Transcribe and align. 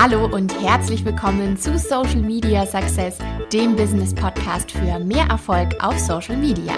Hallo 0.00 0.26
und 0.26 0.62
herzlich 0.62 1.04
willkommen 1.04 1.56
zu 1.56 1.76
Social 1.76 2.20
Media 2.20 2.64
Success, 2.64 3.18
dem 3.52 3.74
Business 3.74 4.14
Podcast 4.14 4.70
für 4.70 5.00
mehr 5.00 5.26
Erfolg 5.28 5.74
auf 5.82 5.98
Social 5.98 6.36
Media. 6.36 6.74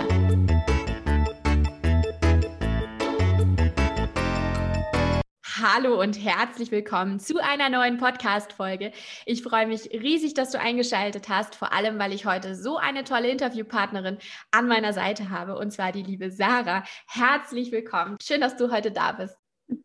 Hallo 5.62 6.01
und 6.01 6.14
herzlich 6.25 6.70
willkommen 6.70 7.20
zu 7.20 7.37
einer 7.45 7.69
neuen 7.69 7.98
Podcast-Folge. 7.98 8.91
Ich 9.27 9.43
freue 9.43 9.66
mich 9.66 9.91
riesig, 9.93 10.32
dass 10.32 10.52
du 10.52 10.59
eingeschaltet 10.59 11.29
hast, 11.29 11.57
vor 11.57 11.75
allem, 11.75 11.98
weil 11.98 12.14
ich 12.14 12.25
heute 12.25 12.55
so 12.55 12.79
eine 12.79 13.05
tolle 13.05 13.29
Interviewpartnerin 13.29 14.16
an 14.50 14.66
meiner 14.66 14.95
Seite 14.95 15.29
habe, 15.29 15.59
und 15.59 15.73
zwar 15.73 15.93
die 15.93 16.02
liebe 16.02 16.30
Sarah. 16.30 16.84
Herzlich 17.07 17.71
willkommen. 17.71 18.16
Schön, 18.23 18.41
dass 18.41 18.57
du 18.57 18.73
heute 18.73 18.91
da 18.91 19.12
bist. 19.12 19.37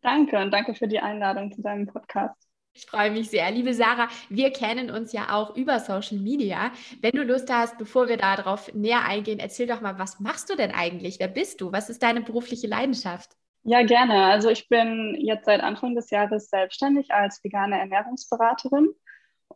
Danke 0.02 0.38
und 0.38 0.52
danke 0.52 0.73
für 0.73 0.88
die 0.88 1.02
Einladung 1.02 1.52
zu 1.52 1.61
deinem 1.61 1.86
Podcast. 1.86 2.45
Ich 2.77 2.88
freue 2.88 3.09
mich 3.09 3.29
sehr. 3.29 3.49
Liebe 3.52 3.73
Sarah, 3.73 4.09
wir 4.27 4.52
kennen 4.52 4.91
uns 4.91 5.13
ja 5.13 5.33
auch 5.33 5.55
über 5.55 5.79
Social 5.79 6.17
Media. 6.17 6.71
Wenn 6.99 7.13
du 7.13 7.23
Lust 7.23 7.49
hast, 7.49 7.77
bevor 7.77 8.09
wir 8.09 8.17
darauf 8.17 8.73
näher 8.73 9.05
eingehen, 9.05 9.39
erzähl 9.39 9.66
doch 9.66 9.79
mal, 9.79 9.97
was 9.97 10.20
machst 10.20 10.49
du 10.49 10.57
denn 10.57 10.71
eigentlich? 10.71 11.17
Wer 11.19 11.30
bist 11.30 11.61
du? 11.61 11.71
Was 11.71 11.89
ist 11.89 12.03
deine 12.03 12.19
berufliche 12.19 12.67
Leidenschaft? 12.67 13.31
Ja, 13.63 13.81
gerne. 13.83 14.25
Also 14.25 14.49
ich 14.49 14.67
bin 14.67 15.16
jetzt 15.17 15.45
seit 15.45 15.61
Anfang 15.61 15.95
des 15.95 16.09
Jahres 16.09 16.49
selbstständig 16.49 17.11
als 17.11 17.41
vegane 17.45 17.80
Ernährungsberaterin 17.80 18.89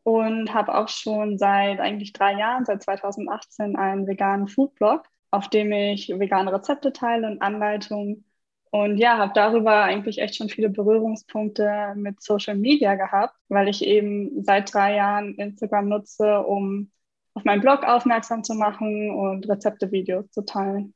und 0.03 0.53
habe 0.53 0.75
auch 0.75 0.87
schon 0.87 1.37
seit 1.37 1.81
eigentlich 1.81 2.13
drei 2.13 2.35
Jahren, 2.35 2.63
seit 2.63 2.81
2018, 2.81 3.75
einen 3.75 4.07
veganen 4.07 4.47
Foodblog, 4.47 5.03
auf 5.29 5.49
dem 5.49 5.73
ich 5.73 6.07
vegane 6.07 6.53
Rezepte 6.53 6.93
teile 6.93 7.27
und 7.27 7.41
Anleitungen. 7.41 8.23
Und 8.71 8.97
ja, 8.97 9.17
habe 9.17 9.31
darüber 9.33 9.83
eigentlich 9.83 10.19
echt 10.19 10.35
schon 10.35 10.49
viele 10.49 10.69
Berührungspunkte 10.69 11.93
mit 11.95 12.21
Social 12.21 12.55
Media 12.55 12.95
gehabt, 12.95 13.35
weil 13.47 13.67
ich 13.67 13.83
eben 13.83 14.43
seit 14.43 14.73
drei 14.73 14.95
Jahren 14.95 15.35
Instagram 15.35 15.89
nutze, 15.89 16.41
um 16.41 16.91
auf 17.33 17.43
meinen 17.45 17.61
Blog 17.61 17.83
aufmerksam 17.83 18.43
zu 18.43 18.53
machen 18.53 19.11
und 19.11 19.49
Rezepte-Videos 19.49 20.29
zu 20.31 20.45
teilen. 20.45 20.93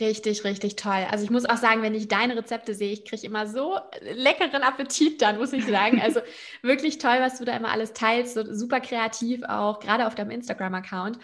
Richtig, 0.00 0.44
richtig 0.44 0.76
toll. 0.76 1.06
Also 1.10 1.24
ich 1.24 1.30
muss 1.30 1.46
auch 1.46 1.56
sagen, 1.56 1.82
wenn 1.82 1.94
ich 1.94 2.08
deine 2.08 2.36
Rezepte 2.36 2.74
sehe, 2.74 2.92
ich 2.92 3.04
kriege 3.04 3.24
immer 3.26 3.46
so 3.46 3.78
leckeren 4.00 4.62
Appetit 4.62 5.22
dann, 5.22 5.38
muss 5.38 5.52
ich 5.52 5.64
sagen. 5.64 6.00
Also 6.00 6.20
wirklich 6.62 6.98
toll, 6.98 7.16
was 7.20 7.38
du 7.38 7.44
da 7.44 7.56
immer 7.56 7.70
alles 7.70 7.92
teilst. 7.92 8.34
So 8.34 8.52
super 8.52 8.80
kreativ 8.80 9.42
auch, 9.44 9.78
gerade 9.78 10.06
auf 10.06 10.14
deinem 10.14 10.30
Instagram-Account. 10.30 11.18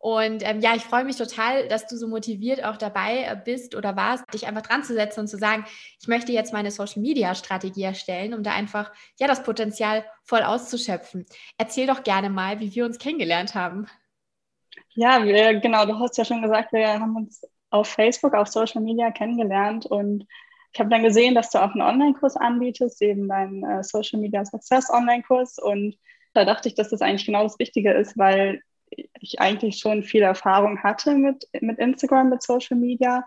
Und 0.00 0.48
ähm, 0.48 0.60
ja, 0.60 0.76
ich 0.76 0.84
freue 0.84 1.04
mich 1.04 1.16
total, 1.16 1.66
dass 1.66 1.88
du 1.88 1.96
so 1.96 2.06
motiviert 2.06 2.64
auch 2.64 2.76
dabei 2.76 3.24
äh, 3.24 3.36
bist 3.36 3.74
oder 3.74 3.96
warst, 3.96 4.24
dich 4.32 4.46
einfach 4.46 4.62
dran 4.62 4.84
zu 4.84 4.94
setzen 4.94 5.20
und 5.20 5.28
zu 5.28 5.38
sagen, 5.38 5.64
ich 6.00 6.06
möchte 6.06 6.30
jetzt 6.30 6.52
meine 6.52 6.70
Social-Media-Strategie 6.70 7.82
erstellen, 7.82 8.32
um 8.32 8.44
da 8.44 8.52
einfach 8.52 8.92
ja 9.18 9.26
das 9.26 9.42
Potenzial 9.42 10.04
voll 10.22 10.42
auszuschöpfen. 10.42 11.26
Erzähl 11.58 11.88
doch 11.88 12.04
gerne 12.04 12.30
mal, 12.30 12.60
wie 12.60 12.72
wir 12.74 12.84
uns 12.84 12.98
kennengelernt 12.98 13.56
haben. 13.56 13.86
Ja, 14.94 15.24
wir, 15.24 15.58
genau, 15.58 15.84
du 15.84 15.98
hast 15.98 16.16
ja 16.16 16.24
schon 16.24 16.42
gesagt, 16.42 16.72
wir 16.72 16.88
haben 16.88 17.16
uns 17.16 17.42
auf 17.70 17.88
Facebook, 17.88 18.34
auf 18.34 18.48
Social 18.48 18.80
Media 18.80 19.10
kennengelernt 19.10 19.84
und 19.84 20.26
ich 20.72 20.78
habe 20.78 20.90
dann 20.90 21.02
gesehen, 21.02 21.34
dass 21.34 21.50
du 21.50 21.58
auch 21.58 21.72
einen 21.72 21.82
Online-Kurs 21.82 22.36
anbietest, 22.36 23.02
eben 23.02 23.28
deinen 23.28 23.64
äh, 23.64 23.82
Social 23.82 24.20
Media 24.20 24.44
Success 24.44 24.90
Online-Kurs 24.90 25.58
und 25.58 25.96
da 26.34 26.44
dachte 26.44 26.68
ich, 26.68 26.74
dass 26.76 26.90
das 26.90 27.02
eigentlich 27.02 27.26
genau 27.26 27.42
das 27.42 27.58
Richtige 27.58 27.92
ist, 27.92 28.16
weil 28.16 28.62
ich 29.20 29.40
eigentlich 29.40 29.78
schon 29.78 30.02
viel 30.02 30.22
Erfahrung 30.22 30.82
hatte 30.82 31.14
mit, 31.14 31.46
mit 31.60 31.78
Instagram, 31.78 32.30
mit 32.30 32.42
Social 32.42 32.76
Media. 32.76 33.26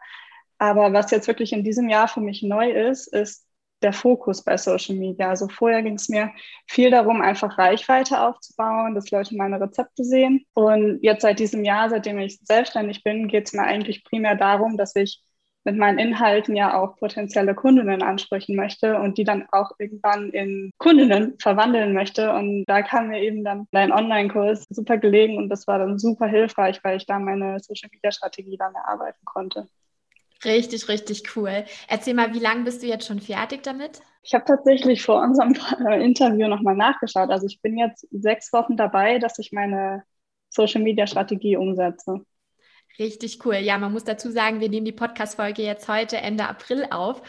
Aber 0.57 0.93
was 0.93 1.11
jetzt 1.11 1.27
wirklich 1.27 1.53
in 1.53 1.63
diesem 1.63 1.89
Jahr 1.89 2.07
für 2.07 2.21
mich 2.21 2.43
neu 2.43 2.71
ist, 2.71 3.07
ist 3.07 3.47
der 3.81 3.93
Fokus 3.93 4.43
bei 4.43 4.57
Social 4.57 4.95
Media. 4.95 5.29
Also 5.29 5.47
vorher 5.47 5.81
ging 5.81 5.95
es 5.95 6.07
mir 6.07 6.31
viel 6.67 6.91
darum, 6.91 7.21
einfach 7.21 7.57
Reichweite 7.57 8.21
aufzubauen, 8.21 8.93
dass 8.93 9.09
Leute 9.11 9.35
meine 9.35 9.59
Rezepte 9.59 10.03
sehen. 10.03 10.45
Und 10.53 10.99
jetzt 11.01 11.23
seit 11.23 11.39
diesem 11.39 11.63
Jahr, 11.63 11.89
seitdem 11.89 12.19
ich 12.19 12.39
selbstständig 12.44 13.03
bin, 13.03 13.27
geht 13.27 13.47
es 13.47 13.53
mir 13.53 13.63
eigentlich 13.63 14.03
primär 14.03 14.35
darum, 14.35 14.77
dass 14.77 14.95
ich 14.95 15.23
mit 15.63 15.77
meinen 15.77 15.99
Inhalten 15.99 16.55
ja 16.55 16.79
auch 16.79 16.97
potenzielle 16.97 17.53
Kundinnen 17.53 18.01
ansprechen 18.01 18.55
möchte 18.55 18.97
und 18.99 19.17
die 19.17 19.23
dann 19.23 19.47
auch 19.51 19.72
irgendwann 19.77 20.31
in 20.31 20.72
Kundinnen 20.77 21.35
verwandeln 21.39 21.94
möchte. 21.94 22.33
Und 22.33 22.66
da 22.66 22.81
kam 22.81 23.09
mir 23.09 23.22
eben 23.22 23.44
dann 23.44 23.67
dein 23.71 23.91
Online-Kurs 23.91 24.66
super 24.69 24.97
gelegen 24.97 25.38
und 25.38 25.50
das 25.50 25.67
war 25.67 25.79
dann 25.79 26.00
super 26.00 26.27
hilfreich, 26.27 26.83
weil 26.83 26.97
ich 26.97 27.05
da 27.05 27.19
meine 27.19 27.59
Social-Media-Strategie 27.59 28.57
dann 28.57 28.73
erarbeiten 28.73 29.23
konnte. 29.25 29.67
Richtig, 30.44 30.88
richtig 30.89 31.35
cool. 31.35 31.66
Erzähl 31.88 32.16
mal, 32.16 32.33
wie 32.33 32.39
lange 32.39 32.63
bist 32.63 32.81
du 32.81 32.88
jetzt 32.88 33.05
schon 33.05 33.19
fertig 33.19 33.61
damit? 33.61 34.01
Ich 34.23 34.33
habe 34.33 34.45
tatsächlich 34.45 35.03
vor 35.03 35.21
unserem 35.21 35.53
Interview 36.01 36.47
nochmal 36.47 36.75
nachgeschaut. 36.75 37.29
Also 37.29 37.45
ich 37.45 37.61
bin 37.61 37.77
jetzt 37.77 38.07
sechs 38.11 38.51
Wochen 38.51 38.75
dabei, 38.75 39.19
dass 39.19 39.38
ich 39.38 39.51
meine 39.51 40.03
Social-Media-Strategie 40.50 41.57
umsetze. 41.57 42.25
Richtig 43.00 43.46
cool. 43.46 43.56
Ja, 43.56 43.78
man 43.78 43.91
muss 43.91 44.03
dazu 44.03 44.31
sagen, 44.31 44.59
wir 44.59 44.69
nehmen 44.69 44.85
die 44.85 44.91
Podcast-Folge 44.91 45.63
jetzt 45.63 45.88
heute 45.88 46.18
Ende 46.18 46.47
April 46.47 46.85
auf. 46.90 47.22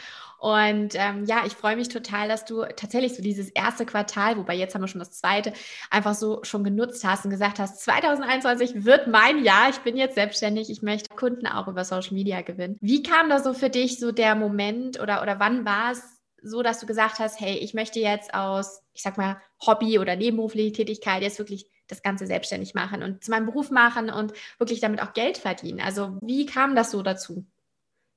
Und 0.43 0.95
ähm, 0.95 1.23
ja, 1.23 1.43
ich 1.45 1.53
freue 1.53 1.77
mich 1.77 1.87
total, 1.87 2.27
dass 2.27 2.43
du 2.43 2.63
tatsächlich 2.75 3.15
so 3.15 3.23
dieses 3.23 3.49
erste 3.49 3.85
Quartal, 3.85 4.35
wobei 4.35 4.55
jetzt 4.55 4.75
haben 4.75 4.81
wir 4.81 4.89
schon 4.89 4.99
das 4.99 5.13
zweite, 5.13 5.53
einfach 5.89 6.15
so 6.15 6.43
schon 6.43 6.65
genutzt 6.65 7.05
hast 7.05 7.23
und 7.23 7.31
gesagt 7.31 7.59
hast, 7.59 7.79
2021 7.81 8.83
wird 8.83 9.07
mein 9.07 9.41
Jahr. 9.45 9.69
Ich 9.69 9.79
bin 9.79 9.95
jetzt 9.95 10.15
selbstständig. 10.15 10.69
Ich 10.69 10.81
möchte 10.81 11.15
Kunden 11.15 11.47
auch 11.47 11.69
über 11.69 11.85
Social 11.85 12.13
Media 12.13 12.41
gewinnen. 12.41 12.77
Wie 12.81 13.03
kam 13.03 13.29
da 13.29 13.39
so 13.39 13.53
für 13.53 13.69
dich 13.69 14.01
so 14.01 14.11
der 14.11 14.35
Moment 14.35 14.99
oder, 14.99 15.21
oder 15.21 15.39
wann 15.39 15.63
war 15.63 15.93
es 15.93 16.03
so, 16.41 16.61
dass 16.61 16.79
du 16.79 16.85
gesagt 16.85 17.19
hast, 17.19 17.39
hey, 17.39 17.57
ich 17.59 17.73
möchte 17.73 18.01
jetzt 18.01 18.33
aus, 18.33 18.81
ich 18.93 19.01
sag 19.01 19.17
mal, 19.17 19.37
Hobby 19.65 19.97
oder 19.97 20.17
nebenberufliche 20.17 20.73
Tätigkeit 20.73 21.21
jetzt 21.21 21.39
wirklich 21.39 21.67
das 21.87 22.01
Ganze 22.01 22.25
selbstständig 22.25 22.73
machen 22.73 23.03
und 23.03 23.23
zu 23.23 23.31
meinem 23.31 23.45
Beruf 23.45 23.71
machen 23.71 24.09
und 24.09 24.33
wirklich 24.57 24.79
damit 24.79 25.01
auch 25.01 25.13
Geld 25.13 25.37
verdienen. 25.37 25.81
Also 25.81 26.17
wie 26.21 26.45
kam 26.45 26.75
das 26.75 26.91
so 26.91 27.01
dazu? 27.01 27.45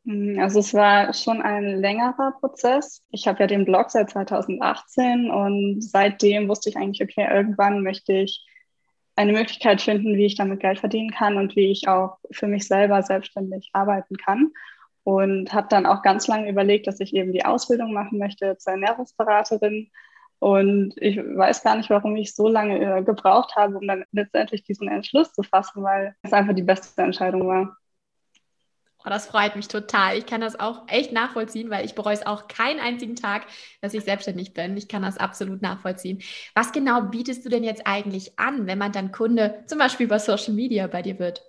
Hm, 0.06 0.38
also 0.38 0.60
es 0.60 0.72
war 0.72 1.12
schon 1.12 1.42
ein 1.42 1.80
längerer 1.80 2.32
Prozess. 2.40 3.02
Ich 3.10 3.26
habe 3.26 3.40
ja 3.40 3.46
den 3.46 3.64
Blog 3.64 3.90
seit 3.90 4.10
2018 4.10 5.30
und 5.30 5.82
seitdem 5.82 6.48
wusste 6.48 6.70
ich 6.70 6.76
eigentlich, 6.76 7.02
okay, 7.02 7.26
irgendwann 7.30 7.82
möchte 7.82 8.12
ich 8.12 8.44
eine 9.16 9.32
Möglichkeit 9.32 9.80
finden, 9.80 10.16
wie 10.16 10.26
ich 10.26 10.36
damit 10.36 10.60
Geld 10.60 10.78
verdienen 10.78 11.10
kann 11.10 11.36
und 11.38 11.56
wie 11.56 11.72
ich 11.72 11.88
auch 11.88 12.18
für 12.30 12.46
mich 12.46 12.68
selber 12.68 13.02
selbstständig 13.02 13.70
arbeiten 13.72 14.16
kann. 14.16 14.52
Und 15.04 15.52
habe 15.52 15.68
dann 15.70 15.86
auch 15.86 16.02
ganz 16.02 16.26
lange 16.26 16.50
überlegt, 16.50 16.86
dass 16.86 16.98
ich 17.00 17.14
eben 17.14 17.32
die 17.32 17.44
Ausbildung 17.44 17.92
machen 17.92 18.18
möchte 18.18 18.58
zur 18.58 18.72
Ernährungsberaterin 18.72 19.90
und 20.38 20.94
ich 20.96 21.16
weiß 21.16 21.62
gar 21.62 21.76
nicht, 21.76 21.90
warum 21.90 22.16
ich 22.16 22.34
so 22.34 22.48
lange 22.48 22.78
äh, 22.78 23.02
gebraucht 23.02 23.56
habe, 23.56 23.76
um 23.78 23.86
dann 23.86 24.04
letztendlich 24.12 24.64
diesen 24.64 24.88
Entschluss 24.88 25.32
zu 25.32 25.42
fassen, 25.42 25.82
weil 25.82 26.14
es 26.22 26.32
einfach 26.32 26.54
die 26.54 26.62
beste 26.62 27.02
Entscheidung 27.02 27.46
war. 27.46 27.76
Oh, 29.06 29.08
das 29.08 29.28
freut 29.28 29.54
mich 29.54 29.68
total. 29.68 30.18
Ich 30.18 30.26
kann 30.26 30.40
das 30.40 30.58
auch 30.58 30.82
echt 30.88 31.12
nachvollziehen, 31.12 31.70
weil 31.70 31.84
ich 31.84 31.94
bereue 31.94 32.14
es 32.14 32.26
auch 32.26 32.48
keinen 32.48 32.80
einzigen 32.80 33.14
Tag, 33.14 33.46
dass 33.80 33.94
ich 33.94 34.02
selbstständig 34.02 34.52
bin. 34.52 34.76
Ich 34.76 34.88
kann 34.88 35.02
das 35.02 35.16
absolut 35.16 35.62
nachvollziehen. 35.62 36.22
Was 36.54 36.72
genau 36.72 37.02
bietest 37.02 37.44
du 37.44 37.48
denn 37.48 37.62
jetzt 37.62 37.86
eigentlich 37.86 38.36
an, 38.36 38.66
wenn 38.66 38.78
man 38.78 38.90
dann 38.90 39.12
Kunde 39.12 39.62
zum 39.66 39.78
Beispiel 39.78 40.06
über 40.06 40.18
Social 40.18 40.54
Media 40.54 40.88
bei 40.88 41.02
dir 41.02 41.20
wird? 41.20 41.44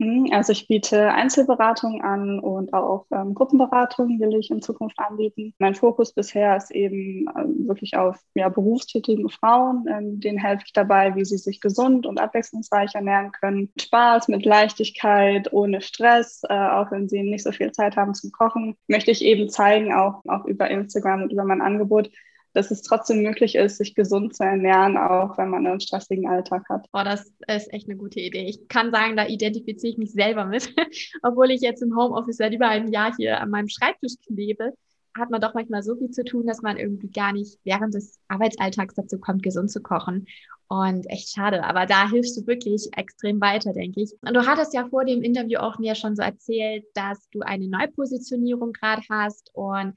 Mhm, 0.00 0.28
also 0.32 0.52
ich 0.52 0.66
biete 0.66 1.12
Einzelberatung 1.12 2.00
an 2.00 2.40
und 2.40 2.72
auch 2.72 3.04
ähm, 3.12 3.34
Gruppenberatung 3.34 4.18
will 4.18 4.34
ich 4.34 4.50
in 4.50 4.62
Zukunft 4.62 4.98
anbieten. 4.98 5.52
Mein 5.58 5.74
Fokus 5.74 6.14
bisher 6.14 6.56
ist 6.56 6.70
eben 6.70 7.26
ähm, 7.36 7.68
wirklich 7.68 7.98
auf 7.98 8.18
ja, 8.34 8.48
berufstätigen 8.48 9.28
Frauen. 9.28 9.84
Ähm, 9.88 10.18
denen 10.18 10.38
helfe 10.38 10.64
ich 10.64 10.72
dabei, 10.72 11.14
wie 11.16 11.26
sie 11.26 11.36
sich 11.36 11.60
gesund 11.60 12.06
und 12.06 12.18
abwechslungsreich 12.18 12.94
ernähren 12.94 13.30
können. 13.32 13.72
Spaß, 13.78 14.28
mit 14.28 14.46
Leichtigkeit, 14.46 15.52
ohne 15.52 15.82
Stress, 15.82 16.40
äh, 16.48 16.54
auch 16.54 16.90
wenn 16.90 17.06
sie 17.06 17.22
nicht 17.22 17.44
so 17.44 17.52
viel 17.52 17.70
Zeit 17.72 17.96
haben 17.96 18.14
zum 18.14 18.32
Kochen, 18.32 18.76
möchte 18.88 19.10
ich 19.10 19.22
eben 19.22 19.50
zeigen, 19.50 19.92
auch, 19.92 20.22
auch 20.26 20.46
über 20.46 20.70
Instagram 20.70 21.24
und 21.24 21.32
über 21.32 21.44
mein 21.44 21.60
Angebot, 21.60 22.10
dass 22.52 22.70
es 22.70 22.82
trotzdem 22.82 23.22
möglich 23.22 23.54
ist, 23.54 23.78
sich 23.78 23.94
gesund 23.94 24.34
zu 24.34 24.44
ernähren, 24.44 24.96
auch 24.96 25.38
wenn 25.38 25.50
man 25.50 25.66
einen 25.66 25.80
stressigen 25.80 26.28
Alltag 26.28 26.64
hat. 26.68 26.90
Boah, 26.92 27.04
das 27.04 27.32
ist 27.46 27.72
echt 27.72 27.88
eine 27.88 27.96
gute 27.96 28.20
Idee. 28.20 28.46
Ich 28.46 28.68
kann 28.68 28.90
sagen, 28.90 29.16
da 29.16 29.26
identifiziere 29.26 29.92
ich 29.92 29.98
mich 29.98 30.12
selber 30.12 30.44
mit. 30.44 30.74
Obwohl 31.22 31.50
ich 31.50 31.60
jetzt 31.60 31.82
im 31.82 31.96
Homeoffice 31.96 32.38
seit 32.38 32.52
über 32.52 32.68
einem 32.68 32.88
Jahr 32.92 33.14
hier 33.16 33.40
an 33.40 33.50
meinem 33.50 33.68
Schreibtisch 33.68 34.14
klebe, 34.26 34.72
hat 35.16 35.30
man 35.30 35.40
doch 35.40 35.54
manchmal 35.54 35.82
so 35.82 35.96
viel 35.96 36.10
zu 36.10 36.24
tun, 36.24 36.46
dass 36.46 36.62
man 36.62 36.76
irgendwie 36.76 37.10
gar 37.10 37.32
nicht 37.32 37.58
während 37.64 37.94
des 37.94 38.18
Arbeitsalltags 38.28 38.94
dazu 38.94 39.18
kommt, 39.18 39.42
gesund 39.42 39.70
zu 39.70 39.82
kochen. 39.82 40.26
Und 40.68 41.10
echt 41.10 41.30
schade. 41.30 41.64
Aber 41.64 41.84
da 41.84 42.08
hilfst 42.08 42.36
du 42.36 42.46
wirklich 42.46 42.88
extrem 42.96 43.40
weiter, 43.40 43.72
denke 43.72 44.02
ich. 44.02 44.14
Und 44.22 44.34
du 44.34 44.46
hattest 44.46 44.72
ja 44.72 44.86
vor 44.88 45.04
dem 45.04 45.20
Interview 45.20 45.58
auch 45.58 45.80
mir 45.80 45.96
schon 45.96 46.14
so 46.14 46.22
erzählt, 46.22 46.84
dass 46.94 47.28
du 47.30 47.40
eine 47.40 47.66
Neupositionierung 47.66 48.72
gerade 48.72 49.02
hast 49.10 49.50
und 49.52 49.94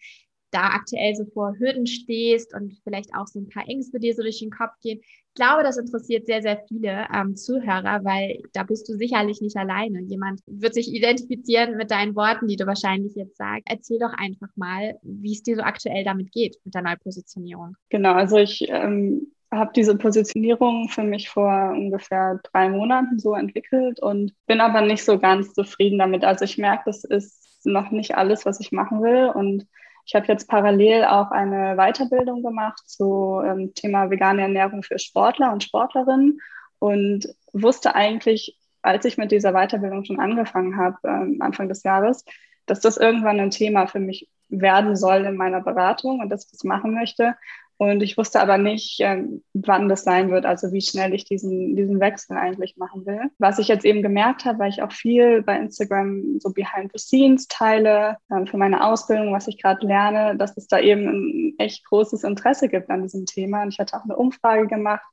da 0.53 0.69
aktuell 0.69 1.15
so 1.15 1.25
vor 1.25 1.55
Hürden 1.57 1.87
stehst 1.87 2.53
und 2.53 2.77
vielleicht 2.83 3.13
auch 3.15 3.27
so 3.27 3.39
ein 3.39 3.49
paar 3.49 3.67
Ängste 3.67 3.99
dir 3.99 4.13
so 4.13 4.21
durch 4.21 4.39
den 4.39 4.51
Kopf 4.51 4.73
gehen. 4.81 4.99
Ich 5.01 5.35
glaube, 5.35 5.63
das 5.63 5.77
interessiert 5.77 6.27
sehr, 6.27 6.43
sehr 6.43 6.63
viele 6.67 7.07
ähm, 7.13 7.35
Zuhörer, 7.35 8.03
weil 8.03 8.39
da 8.53 8.63
bist 8.63 8.87
du 8.87 8.93
sicherlich 8.93 9.41
nicht 9.41 9.57
alleine. 9.57 10.01
Jemand 10.01 10.41
wird 10.45 10.75
sich 10.75 10.93
identifizieren 10.93 11.75
mit 11.75 11.89
deinen 11.89 12.15
Worten, 12.15 12.47
die 12.47 12.55
du 12.55 12.67
wahrscheinlich 12.67 13.15
jetzt 13.15 13.37
sagst. 13.37 13.63
Erzähl 13.65 13.97
doch 13.97 14.13
einfach 14.15 14.49
mal, 14.55 14.99
wie 15.01 15.33
es 15.33 15.41
dir 15.41 15.55
so 15.55 15.63
aktuell 15.63 16.03
damit 16.03 16.31
geht 16.31 16.57
mit 16.63 16.75
der 16.75 16.83
Neupositionierung. 16.83 17.75
Genau, 17.89 18.13
also 18.13 18.37
ich 18.37 18.67
ähm, 18.69 19.31
habe 19.51 19.71
diese 19.75 19.97
Positionierung 19.97 20.89
für 20.89 21.03
mich 21.03 21.29
vor 21.29 21.71
ungefähr 21.71 22.39
drei 22.51 22.69
Monaten 22.69 23.19
so 23.19 23.33
entwickelt 23.33 23.99
und 23.99 24.33
bin 24.45 24.61
aber 24.61 24.81
nicht 24.81 25.03
so 25.03 25.19
ganz 25.19 25.53
zufrieden 25.53 25.99
damit. 25.99 26.23
Also 26.23 26.45
ich 26.45 26.57
merke, 26.57 26.83
das 26.85 27.03
ist 27.03 27.65
noch 27.65 27.91
nicht 27.91 28.15
alles, 28.15 28.45
was 28.45 28.59
ich 28.59 28.71
machen 28.71 29.01
will 29.01 29.31
und 29.33 29.65
ich 30.05 30.15
habe 30.15 30.27
jetzt 30.27 30.47
parallel 30.47 31.05
auch 31.05 31.31
eine 31.31 31.75
Weiterbildung 31.75 32.43
gemacht 32.43 32.81
zu 32.85 33.41
ähm, 33.45 33.73
Thema 33.73 34.09
vegane 34.09 34.41
Ernährung 34.41 34.83
für 34.83 34.99
Sportler 34.99 35.53
und 35.53 35.63
Sportlerinnen 35.63 36.39
und 36.79 37.27
wusste 37.53 37.95
eigentlich, 37.95 38.57
als 38.81 39.05
ich 39.05 39.17
mit 39.17 39.31
dieser 39.31 39.53
Weiterbildung 39.53 40.03
schon 40.03 40.19
angefangen 40.19 40.77
habe, 40.77 40.97
ähm, 41.05 41.37
Anfang 41.39 41.69
des 41.69 41.83
Jahres, 41.83 42.25
dass 42.65 42.81
das 42.81 42.97
irgendwann 42.97 43.39
ein 43.39 43.51
Thema 43.51 43.87
für 43.87 43.99
mich 43.99 44.29
werden 44.61 44.95
soll 44.95 45.25
in 45.25 45.37
meiner 45.37 45.61
Beratung 45.61 46.19
und 46.19 46.29
dass 46.29 46.45
ich 46.45 46.51
das 46.51 46.63
machen 46.63 46.93
möchte. 46.93 47.35
Und 47.77 48.01
ich 48.03 48.17
wusste 48.17 48.39
aber 48.39 48.57
nicht, 48.57 48.99
ähm, 48.99 49.43
wann 49.53 49.89
das 49.89 50.03
sein 50.03 50.29
wird, 50.29 50.45
also 50.45 50.71
wie 50.71 50.81
schnell 50.81 51.13
ich 51.13 51.25
diesen, 51.25 51.75
diesen 51.75 51.99
Wechsel 51.99 52.37
eigentlich 52.37 52.77
machen 52.77 53.05
will. 53.05 53.31
Was 53.39 53.59
ich 53.59 53.67
jetzt 53.67 53.83
eben 53.83 54.01
gemerkt 54.01 54.45
habe, 54.45 54.59
weil 54.59 54.69
ich 54.69 54.81
auch 54.81 54.91
viel 54.91 55.41
bei 55.41 55.57
Instagram 55.57 56.39
so 56.39 56.53
Behind 56.53 56.91
the 56.93 56.99
Scenes 56.99 57.47
teile 57.47 58.17
äh, 58.29 58.45
für 58.45 58.57
meine 58.57 58.85
Ausbildung, 58.85 59.33
was 59.33 59.47
ich 59.47 59.61
gerade 59.61 59.85
lerne, 59.85 60.37
dass 60.37 60.55
es 60.55 60.67
da 60.67 60.79
eben 60.79 61.07
ein 61.07 61.55
echt 61.57 61.83
großes 61.85 62.23
Interesse 62.23 62.69
gibt 62.69 62.89
an 62.89 63.01
diesem 63.01 63.25
Thema. 63.25 63.63
Und 63.63 63.69
ich 63.69 63.79
hatte 63.79 63.97
auch 63.97 64.03
eine 64.03 64.15
Umfrage 64.15 64.67
gemacht 64.67 65.03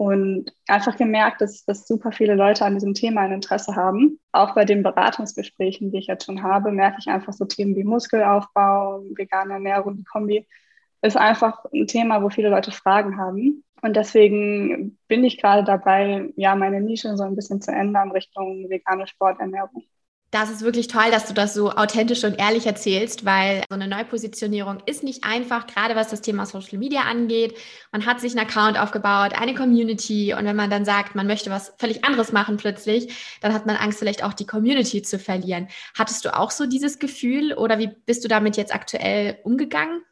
und 0.00 0.50
einfach 0.66 0.96
gemerkt, 0.96 1.42
dass, 1.42 1.66
dass 1.66 1.86
super 1.86 2.10
viele 2.10 2.34
Leute 2.34 2.64
an 2.64 2.72
diesem 2.72 2.94
Thema 2.94 3.20
ein 3.20 3.32
Interesse 3.32 3.76
haben. 3.76 4.18
Auch 4.32 4.54
bei 4.54 4.64
den 4.64 4.82
Beratungsgesprächen, 4.82 5.92
die 5.92 5.98
ich 5.98 6.06
jetzt 6.06 6.24
schon 6.24 6.42
habe, 6.42 6.72
merke 6.72 6.96
ich 7.00 7.08
einfach 7.08 7.34
so 7.34 7.44
Themen 7.44 7.76
wie 7.76 7.84
Muskelaufbau, 7.84 9.02
vegane 9.14 9.52
Ernährung, 9.52 9.98
die 9.98 10.04
Kombi 10.04 10.48
ist 11.02 11.18
einfach 11.18 11.66
ein 11.74 11.86
Thema, 11.86 12.22
wo 12.22 12.30
viele 12.30 12.48
Leute 12.48 12.70
Fragen 12.70 13.18
haben. 13.18 13.62
Und 13.82 13.94
deswegen 13.94 14.96
bin 15.06 15.22
ich 15.22 15.36
gerade 15.36 15.64
dabei, 15.64 16.32
ja, 16.34 16.56
meine 16.56 16.80
Nische 16.80 17.14
so 17.18 17.24
ein 17.24 17.36
bisschen 17.36 17.60
zu 17.60 17.70
ändern 17.70 18.10
Richtung 18.10 18.70
vegane 18.70 19.06
Sporternährung. 19.06 19.84
Das 20.32 20.48
ist 20.48 20.62
wirklich 20.62 20.86
toll, 20.86 21.10
dass 21.10 21.26
du 21.26 21.34
das 21.34 21.54
so 21.54 21.72
authentisch 21.72 22.22
und 22.22 22.38
ehrlich 22.38 22.64
erzählst, 22.64 23.24
weil 23.24 23.64
so 23.68 23.74
eine 23.74 23.88
Neupositionierung 23.88 24.80
ist 24.86 25.02
nicht 25.02 25.24
einfach, 25.24 25.66
gerade 25.66 25.96
was 25.96 26.10
das 26.10 26.20
Thema 26.20 26.46
Social 26.46 26.78
Media 26.78 27.00
angeht. 27.00 27.58
Man 27.90 28.06
hat 28.06 28.20
sich 28.20 28.36
einen 28.36 28.46
Account 28.46 28.78
aufgebaut, 28.78 29.32
eine 29.34 29.54
Community 29.54 30.32
und 30.32 30.44
wenn 30.44 30.54
man 30.54 30.70
dann 30.70 30.84
sagt, 30.84 31.16
man 31.16 31.26
möchte 31.26 31.50
was 31.50 31.74
völlig 31.78 32.04
anderes 32.04 32.30
machen 32.30 32.58
plötzlich, 32.58 33.38
dann 33.40 33.52
hat 33.52 33.66
man 33.66 33.74
Angst, 33.74 33.98
vielleicht 33.98 34.22
auch 34.22 34.32
die 34.32 34.46
Community 34.46 35.02
zu 35.02 35.18
verlieren. 35.18 35.66
Hattest 35.98 36.24
du 36.24 36.36
auch 36.36 36.52
so 36.52 36.66
dieses 36.66 37.00
Gefühl 37.00 37.52
oder 37.54 37.80
wie 37.80 37.90
bist 38.06 38.22
du 38.22 38.28
damit 38.28 38.56
jetzt 38.56 38.72
aktuell 38.72 39.38
umgegangen? 39.42 40.02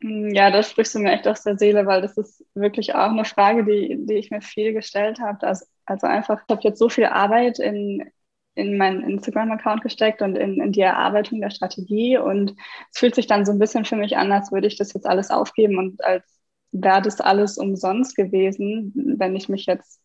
Hm, 0.00 0.30
ja, 0.34 0.50
das 0.50 0.70
sprichst 0.70 0.94
du 0.94 1.00
mir 1.00 1.12
echt 1.12 1.28
aus 1.28 1.42
der 1.42 1.58
Seele, 1.58 1.84
weil 1.84 2.00
das 2.00 2.16
ist 2.16 2.42
wirklich 2.54 2.94
auch 2.94 3.10
eine 3.10 3.26
Frage, 3.26 3.64
die, 3.64 4.06
die 4.06 4.14
ich 4.14 4.30
mir 4.30 4.40
viel 4.40 4.72
gestellt 4.72 5.20
habe. 5.20 5.46
Also, 5.46 5.66
also 5.84 6.06
einfach, 6.06 6.40
ich 6.42 6.48
habe 6.48 6.62
jetzt 6.64 6.78
so 6.78 6.88
viel 6.88 7.04
Arbeit 7.04 7.58
in, 7.58 8.10
in 8.56 8.76
meinen 8.78 9.02
Instagram-Account 9.02 9.82
gesteckt 9.82 10.22
und 10.22 10.36
in, 10.36 10.60
in 10.60 10.72
die 10.72 10.80
Erarbeitung 10.80 11.40
der 11.40 11.50
Strategie. 11.50 12.18
Und 12.18 12.54
es 12.90 12.98
fühlt 12.98 13.14
sich 13.14 13.26
dann 13.26 13.44
so 13.46 13.52
ein 13.52 13.58
bisschen 13.58 13.84
für 13.84 13.96
mich 13.96 14.16
an, 14.16 14.32
als 14.32 14.50
würde 14.50 14.66
ich 14.66 14.76
das 14.76 14.94
jetzt 14.94 15.06
alles 15.06 15.30
aufgeben 15.30 15.78
und 15.78 16.02
als 16.02 16.24
wäre 16.72 17.02
das 17.02 17.20
alles 17.20 17.58
umsonst 17.58 18.16
gewesen, 18.16 18.92
wenn 19.18 19.36
ich 19.36 19.48
mich 19.48 19.66
jetzt 19.66 20.00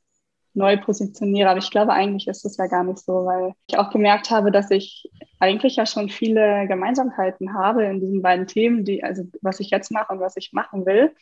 neu 0.54 0.78
positioniere. 0.78 1.50
Aber 1.50 1.60
ich 1.60 1.72
glaube, 1.72 1.94
eigentlich 1.94 2.28
ist 2.28 2.46
es 2.46 2.58
ja 2.58 2.68
gar 2.68 2.84
nicht 2.84 3.00
so, 3.00 3.26
weil 3.26 3.54
ich 3.68 3.78
auch 3.78 3.90
gemerkt 3.90 4.30
habe, 4.32 4.52
dass 4.52 4.70
ich 4.70 5.10
eigentlich 5.40 5.78
ja 5.78 5.86
schon 5.86 6.10
viele 6.10 6.68
Gemeinsamkeiten 6.68 7.54
habe 7.54 7.86
in 7.86 8.02
diesen 8.02 8.22
beiden 8.22 8.48
Themen, 8.48 8.84
die, 8.84 9.04
also 9.04 9.24
was 9.42 9.62
ich 9.62 9.70
jetzt 9.70 9.92
mache 9.92 10.14
und 10.14 10.20
was 10.20 10.36
ich 10.36 10.52
machen 10.52 10.86
will. 10.86 11.16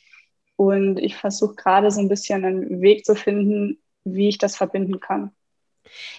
Und 0.56 0.98
ich 0.98 1.16
versuche 1.16 1.56
gerade 1.56 1.92
so 1.92 2.02
ein 2.02 2.10
bisschen 2.10 2.44
einen 2.44 2.82
Weg 2.82 3.06
zu 3.06 3.16
finden, 3.16 3.78
wie 4.04 4.30
ich 4.30 4.40
das 4.40 4.56
verbinden 4.56 5.00
kann. 5.00 5.32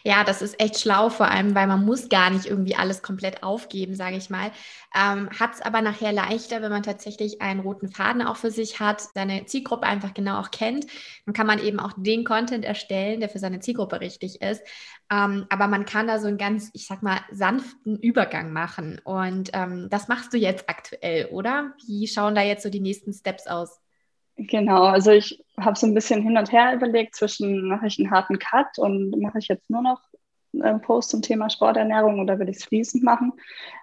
Ja, 0.05 0.25
das 0.25 0.43
ist 0.43 0.61
echt 0.61 0.81
schlau, 0.81 1.11
vor 1.11 1.29
allem, 1.31 1.55
weil 1.55 1.67
man 1.67 1.85
muss 1.85 2.09
gar 2.09 2.31
nicht 2.31 2.47
irgendwie 2.47 2.75
alles 2.77 3.03
komplett 3.03 3.43
aufgeben, 3.43 3.95
sage 3.95 4.17
ich 4.17 4.31
mal. 4.31 4.51
Ähm, 4.95 5.31
hat 5.39 5.55
es 5.55 5.63
aber 5.63 5.83
nachher 5.83 6.13
leichter, 6.13 6.63
wenn 6.63 6.71
man 6.71 6.83
tatsächlich 6.83 7.41
einen 7.43 7.61
roten 7.61 7.89
Faden 7.89 8.23
auch 8.23 8.37
für 8.37 8.51
sich 8.51 8.81
hat, 8.81 9.01
seine 9.15 9.47
Zielgruppe 9.47 9.87
einfach 9.87 10.15
genau 10.15 10.41
auch 10.41 10.51
kennt. 10.51 10.87
Dann 11.27 11.35
kann 11.35 11.47
man 11.47 11.59
eben 11.61 11.81
auch 11.81 11.93
den 11.97 12.25
Content 12.25 12.65
erstellen, 12.65 13.21
der 13.21 13.29
für 13.29 13.39
seine 13.39 13.61
Zielgruppe 13.61 14.01
richtig 14.01 14.41
ist. 14.43 14.63
Ähm, 15.11 15.47
aber 15.49 15.67
man 15.69 15.85
kann 15.85 16.07
da 16.07 16.19
so 16.19 16.29
einen 16.29 16.39
ganz, 16.39 16.71
ich 16.73 16.87
sag 16.87 17.03
mal, 17.03 17.21
sanften 17.31 17.99
Übergang 17.99 18.53
machen. 18.53 19.01
Und 19.05 19.51
ähm, 19.55 19.89
das 19.91 20.09
machst 20.09 20.33
du 20.33 20.39
jetzt 20.39 20.69
aktuell, 20.69 21.27
oder? 21.27 21.75
Wie 21.87 22.07
schauen 22.07 22.35
da 22.35 22.43
jetzt 22.43 22.63
so 22.63 22.71
die 22.71 22.81
nächsten 22.81 23.13
Steps 23.13 23.47
aus? 23.47 23.81
Genau, 24.49 24.85
also 24.85 25.11
ich 25.11 25.45
habe 25.59 25.79
so 25.79 25.87
ein 25.87 25.93
bisschen 25.93 26.23
hin 26.23 26.39
und 26.39 26.51
her 26.51 26.75
überlegt 26.75 27.15
zwischen, 27.15 27.69
mache 27.69 27.87
ich 27.87 27.99
einen 27.99 28.11
harten 28.11 28.39
Cut 28.39 28.79
und 28.79 29.11
mache 29.21 29.39
ich 29.39 29.49
jetzt 29.49 29.69
nur 29.69 29.83
noch 29.83 30.01
einen 30.55 30.81
Post 30.81 31.11
zum 31.11 31.21
Thema 31.21 31.51
Sporternährung 31.51 32.19
oder 32.21 32.39
will 32.39 32.49
ich 32.49 32.57
es 32.57 32.65
fließend 32.65 33.05
machen. 33.05 33.35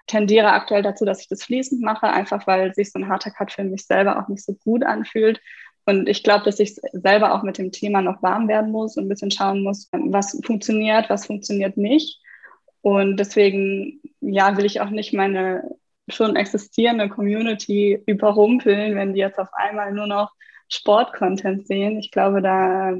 Tendiere 0.08 0.50
aktuell 0.50 0.82
dazu, 0.82 1.04
dass 1.04 1.20
ich 1.20 1.28
das 1.28 1.44
fließend 1.44 1.80
mache, 1.80 2.08
einfach 2.08 2.46
weil 2.48 2.74
sich 2.74 2.90
so 2.90 2.98
ein 2.98 3.08
harter 3.08 3.30
Cut 3.30 3.52
für 3.52 3.62
mich 3.62 3.86
selber 3.86 4.18
auch 4.18 4.26
nicht 4.26 4.44
so 4.44 4.54
gut 4.54 4.82
anfühlt. 4.84 5.40
Und 5.86 6.08
ich 6.08 6.24
glaube, 6.24 6.44
dass 6.44 6.58
ich 6.58 6.74
selber 6.92 7.34
auch 7.34 7.44
mit 7.44 7.56
dem 7.56 7.70
Thema 7.70 8.02
noch 8.02 8.20
warm 8.20 8.48
werden 8.48 8.72
muss 8.72 8.96
und 8.96 9.04
ein 9.04 9.08
bisschen 9.08 9.30
schauen 9.30 9.62
muss, 9.62 9.88
was 9.92 10.40
funktioniert, 10.44 11.08
was 11.08 11.26
funktioniert 11.26 11.76
nicht. 11.76 12.20
Und 12.82 13.16
deswegen, 13.16 14.00
ja, 14.20 14.56
will 14.56 14.64
ich 14.64 14.80
auch 14.80 14.90
nicht 14.90 15.14
meine 15.14 15.70
schon 16.08 16.36
existierende 16.36 17.08
Community 17.08 18.02
überrumpeln, 18.06 18.96
wenn 18.96 19.14
die 19.14 19.20
jetzt 19.20 19.38
auf 19.38 19.52
einmal 19.52 19.92
nur 19.92 20.06
noch 20.06 20.32
Sport-Content 20.68 21.66
sehen. 21.66 21.98
Ich 21.98 22.10
glaube, 22.10 22.42
da, 22.42 22.94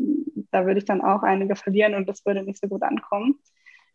da 0.50 0.66
würde 0.66 0.78
ich 0.78 0.84
dann 0.84 1.02
auch 1.02 1.22
einige 1.22 1.56
verlieren 1.56 1.94
und 1.94 2.08
das 2.08 2.24
würde 2.24 2.42
nicht 2.42 2.60
so 2.60 2.68
gut 2.68 2.82
ankommen. 2.82 3.38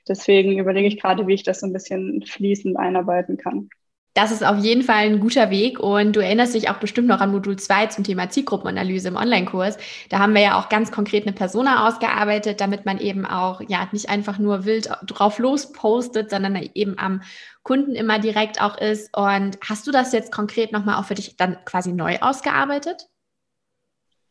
Deswegen 0.07 0.59
überlege 0.59 0.87
ich 0.87 0.99
gerade, 0.99 1.27
wie 1.27 1.33
ich 1.33 1.43
das 1.43 1.61
so 1.61 1.67
ein 1.67 1.73
bisschen 1.73 2.23
fließend 2.25 2.77
einarbeiten 2.77 3.37
kann. 3.37 3.69
Das 4.13 4.31
ist 4.31 4.45
auf 4.45 4.57
jeden 4.57 4.83
Fall 4.83 5.05
ein 5.05 5.19
guter 5.19 5.49
Weg 5.49 5.79
und 5.79 6.15
du 6.15 6.19
erinnerst 6.19 6.53
dich 6.53 6.69
auch 6.69 6.77
bestimmt 6.77 7.07
noch 7.07 7.19
an 7.19 7.31
Modul 7.31 7.57
2 7.57 7.87
zum 7.87 8.03
Thema 8.03 8.29
Zielgruppenanalyse 8.29 9.07
im 9.07 9.15
Online-Kurs. 9.15 9.77
Da 10.09 10.19
haben 10.19 10.35
wir 10.35 10.41
ja 10.41 10.59
auch 10.59 10.69
ganz 10.69 10.91
konkret 10.91 11.25
eine 11.25 11.33
Persona 11.35 11.87
ausgearbeitet, 11.87 12.61
damit 12.61 12.85
man 12.85 12.99
eben 12.99 13.25
auch 13.25 13.61
ja 13.67 13.87
nicht 13.91 14.09
einfach 14.09 14.37
nur 14.37 14.65
wild 14.65 14.87
drauf 15.07 15.39
lospostet, 15.39 16.29
sondern 16.29 16.55
eben 16.75 16.99
am 16.99 17.23
Kunden 17.63 17.95
immer 17.95 18.19
direkt 18.19 18.61
auch 18.61 18.77
ist. 18.77 19.17
Und 19.17 19.57
hast 19.67 19.87
du 19.87 19.91
das 19.91 20.13
jetzt 20.13 20.31
konkret 20.31 20.71
nochmal 20.71 20.99
auch 20.99 21.05
für 21.05 21.15
dich 21.15 21.35
dann 21.35 21.57
quasi 21.65 21.91
neu 21.91 22.19
ausgearbeitet? 22.21 23.07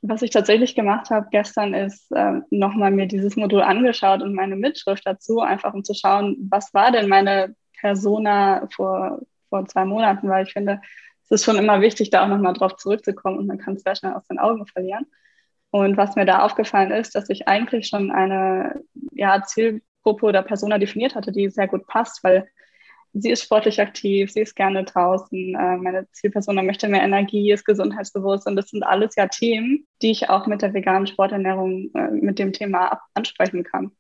Was 0.01 0.23
ich 0.23 0.31
tatsächlich 0.31 0.77
gemacht 0.77 1.11
habe 1.11 1.27
gestern 1.33 1.75
ist 1.75 2.11
äh, 2.13 2.41
nochmal 2.51 2.93
mir 2.93 3.07
dieses 3.07 3.35
Modul 3.35 3.63
angeschaut 3.63 4.23
und 4.23 4.35
meine 4.35 4.57
Mitschrift 4.57 5.05
dazu, 5.07 5.41
einfach 5.41 5.75
um 5.75 5.83
zu 5.83 5.95
schauen, 5.95 6.37
was 6.51 6.73
war 6.73 6.93
denn 6.93 7.09
meine 7.09 7.55
Persona 7.81 8.69
vor 8.73 9.21
vor 9.53 9.67
zwei 9.67 9.85
Monaten, 9.85 10.31
weil 10.31 10.47
ich 10.47 10.55
finde, 10.55 10.81
es 11.25 11.31
ist 11.31 11.45
schon 11.45 11.57
immer 11.57 11.83
wichtig, 11.83 12.09
da 12.09 12.25
auch 12.25 12.29
nochmal 12.29 12.55
drauf 12.55 12.77
zurückzukommen 12.77 13.39
und 13.39 13.47
man 13.47 13.59
kann 13.59 13.75
es 13.75 13.83
sehr 13.83 13.95
schnell 13.95 14.15
aus 14.15 14.27
den 14.27 14.39
Augen 14.39 14.67
verlieren. 14.67 15.07
Und 15.71 15.99
was 15.99 16.17
mir 16.17 16.25
da 16.25 16.43
aufgefallen 16.43 16.91
ist, 16.91 17.15
dass 17.15 17.29
ich 17.29 17.49
eigentlich 17.49 17.89
schon 17.89 18.11
eine 18.11 18.83
ja, 19.13 19.43
Zielgruppe 19.43 20.27
oder 20.27 20.43
Persona 20.43 20.79
definiert 20.79 21.15
hatte, 21.15 21.33
die 21.33 21.51
sehr 21.51 21.69
gut 21.69 21.87
passt, 21.87 22.25
weil 22.25 22.49
sie 23.13 23.31
ist 23.31 23.43
sportlich 23.43 23.81
aktiv, 23.81 24.33
sie 24.33 24.41
ist 24.41 24.57
gerne 24.57 24.85
draußen, 24.85 25.55
äh, 25.55 25.77
meine 25.77 26.11
Zielpersona 26.13 26.63
möchte 26.63 26.89
mehr 26.89 27.03
Energie, 27.03 27.53
ist 27.53 27.67
gesundheitsbewusst 27.67 28.47
und 28.47 28.57
das 28.57 28.71
sind 28.71 28.83
alles 28.83 29.15
ja 29.17 29.27
Themen, 29.29 29.87
die 30.01 30.13
ich 30.13 30.31
auch 30.31 30.47
mit 30.47 30.63
der 30.63 30.73
veganen 30.73 31.07
Sporternährung 31.07 31.91
äh, 31.95 32.11
mit 32.11 32.39
dem 32.39 32.53
Thema 32.55 33.01
ansprechen 33.15 33.65
kann. 33.65 33.93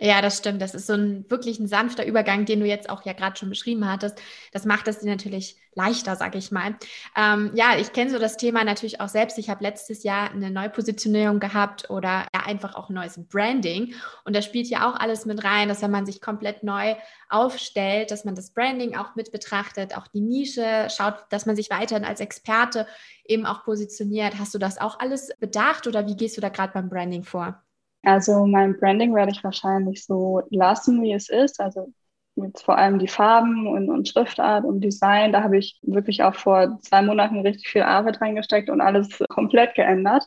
Ja, 0.00 0.22
das 0.22 0.38
stimmt. 0.38 0.62
Das 0.62 0.74
ist 0.76 0.86
so 0.86 0.92
ein 0.92 1.28
wirklich 1.28 1.58
ein 1.58 1.66
sanfter 1.66 2.06
Übergang, 2.06 2.44
den 2.44 2.60
du 2.60 2.66
jetzt 2.66 2.88
auch 2.88 3.04
ja 3.04 3.14
gerade 3.14 3.36
schon 3.36 3.48
beschrieben 3.48 3.90
hattest. 3.90 4.22
Das 4.52 4.64
macht 4.64 4.86
es 4.86 5.00
dir 5.00 5.10
natürlich 5.10 5.56
leichter, 5.74 6.14
sage 6.14 6.38
ich 6.38 6.52
mal. 6.52 6.76
Ähm, 7.16 7.50
ja, 7.54 7.76
ich 7.76 7.92
kenne 7.92 8.10
so 8.10 8.20
das 8.20 8.36
Thema 8.36 8.62
natürlich 8.62 9.00
auch 9.00 9.08
selbst. 9.08 9.38
Ich 9.38 9.50
habe 9.50 9.64
letztes 9.64 10.04
Jahr 10.04 10.30
eine 10.30 10.52
Neupositionierung 10.52 11.40
gehabt 11.40 11.90
oder 11.90 12.26
ja 12.32 12.46
einfach 12.46 12.76
auch 12.76 12.90
ein 12.90 12.94
neues 12.94 13.18
Branding. 13.28 13.92
Und 14.24 14.36
da 14.36 14.42
spielt 14.42 14.68
ja 14.68 14.88
auch 14.88 14.94
alles 14.94 15.26
mit 15.26 15.42
rein, 15.42 15.68
dass 15.68 15.82
wenn 15.82 15.90
man 15.90 16.06
sich 16.06 16.20
komplett 16.20 16.62
neu 16.62 16.94
aufstellt, 17.28 18.12
dass 18.12 18.24
man 18.24 18.36
das 18.36 18.52
Branding 18.52 18.96
auch 18.96 19.16
mit 19.16 19.32
betrachtet, 19.32 19.96
auch 19.96 20.06
die 20.06 20.20
Nische, 20.20 20.86
schaut, 20.96 21.16
dass 21.30 21.44
man 21.44 21.56
sich 21.56 21.70
weiterhin 21.70 22.04
als 22.04 22.20
Experte 22.20 22.86
eben 23.24 23.46
auch 23.46 23.64
positioniert. 23.64 24.38
Hast 24.38 24.54
du 24.54 24.58
das 24.58 24.78
auch 24.78 25.00
alles 25.00 25.30
bedacht 25.40 25.88
oder 25.88 26.06
wie 26.06 26.14
gehst 26.14 26.36
du 26.36 26.40
da 26.40 26.50
gerade 26.50 26.72
beim 26.72 26.88
Branding 26.88 27.24
vor? 27.24 27.64
Also 28.02 28.46
mein 28.46 28.78
Branding 28.78 29.14
werde 29.14 29.32
ich 29.32 29.44
wahrscheinlich 29.44 30.04
so 30.04 30.42
lassen, 30.50 31.02
wie 31.02 31.12
es 31.12 31.28
ist. 31.28 31.60
Also 31.60 31.92
jetzt 32.36 32.62
vor 32.62 32.78
allem 32.78 32.98
die 32.98 33.08
Farben 33.08 33.66
und, 33.66 33.90
und 33.90 34.08
Schriftart 34.08 34.64
und 34.64 34.80
Design, 34.80 35.32
da 35.32 35.42
habe 35.42 35.58
ich 35.58 35.78
wirklich 35.82 36.22
auch 36.22 36.34
vor 36.34 36.78
zwei 36.82 37.02
Monaten 37.02 37.40
richtig 37.40 37.68
viel 37.68 37.82
Arbeit 37.82 38.20
reingesteckt 38.20 38.70
und 38.70 38.80
alles 38.80 39.08
komplett 39.28 39.74
geändert. 39.74 40.24